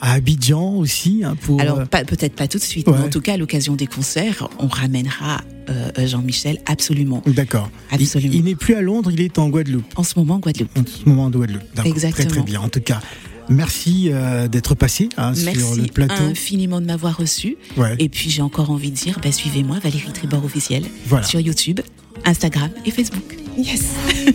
à 0.00 0.12
Abidjan 0.12 0.74
aussi 0.76 1.22
hein, 1.24 1.36
pour 1.40 1.60
Alors, 1.60 1.80
euh, 1.80 1.84
peut-être 1.84 2.34
pas 2.34 2.48
tout 2.48 2.58
de 2.58 2.62
suite, 2.62 2.86
Ouais. 2.88 2.94
mais 2.98 3.04
en 3.06 3.08
tout 3.10 3.20
cas, 3.20 3.34
à 3.34 3.36
l'occasion 3.36 3.74
des 3.74 3.86
concerts, 3.86 4.48
on 4.58 4.66
ramènera 4.68 5.40
euh, 5.68 5.90
Jean-Michel 6.06 6.58
absolument. 6.66 7.22
D'accord. 7.26 7.70
Il, 7.92 8.02
Absolument. 8.02 8.32
il 8.34 8.44
n'est 8.44 8.54
plus 8.54 8.74
à 8.74 8.82
Londres, 8.82 9.10
il 9.12 9.20
est 9.20 9.38
en 9.38 9.48
Guadeloupe. 9.48 9.84
En 9.96 10.02
ce 10.04 10.18
moment, 10.18 10.34
en 10.34 10.38
Guadeloupe. 10.38 10.70
En 10.78 10.82
ce 10.86 11.08
moment 11.08 11.24
en 11.24 11.30
Guadeloupe. 11.30 11.62
D'accord. 11.74 11.82
Très 11.84 11.90
Exactement. 11.90 12.28
très 12.30 12.42
bien. 12.42 12.60
En 12.60 12.68
tout 12.68 12.80
cas, 12.80 13.00
merci 13.48 14.10
euh, 14.12 14.46
d'être 14.48 14.74
passé 14.76 15.08
hein, 15.16 15.34
sur 15.34 15.46
Merci 15.46 15.80
le 15.80 15.86
plateau. 15.88 16.22
infiniment 16.24 16.80
de 16.80 16.86
m'avoir 16.86 17.16
reçu. 17.16 17.56
Ouais. 17.76 17.96
Et 17.98 18.08
puis, 18.08 18.30
j'ai 18.30 18.42
encore 18.42 18.70
envie 18.70 18.90
de 18.90 18.96
dire, 18.96 19.18
bah, 19.22 19.32
suivez-moi, 19.32 19.78
Valérie 19.82 20.12
Tribord 20.12 20.44
officielle, 20.44 20.84
Voilà. 21.06 21.24
sur 21.26 21.40
YouTube, 21.40 21.80
Instagram 22.24 22.70
et 22.84 22.90
Facebook. 22.90 23.36
Yes. 23.58 23.82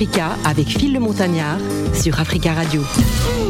D'Africa 0.00 0.34
avec 0.46 0.68
Phil 0.68 0.94
le 0.94 1.00
Montagnard 1.00 1.58
sur 1.92 2.18
Africa 2.20 2.54
Radio. 2.54 2.82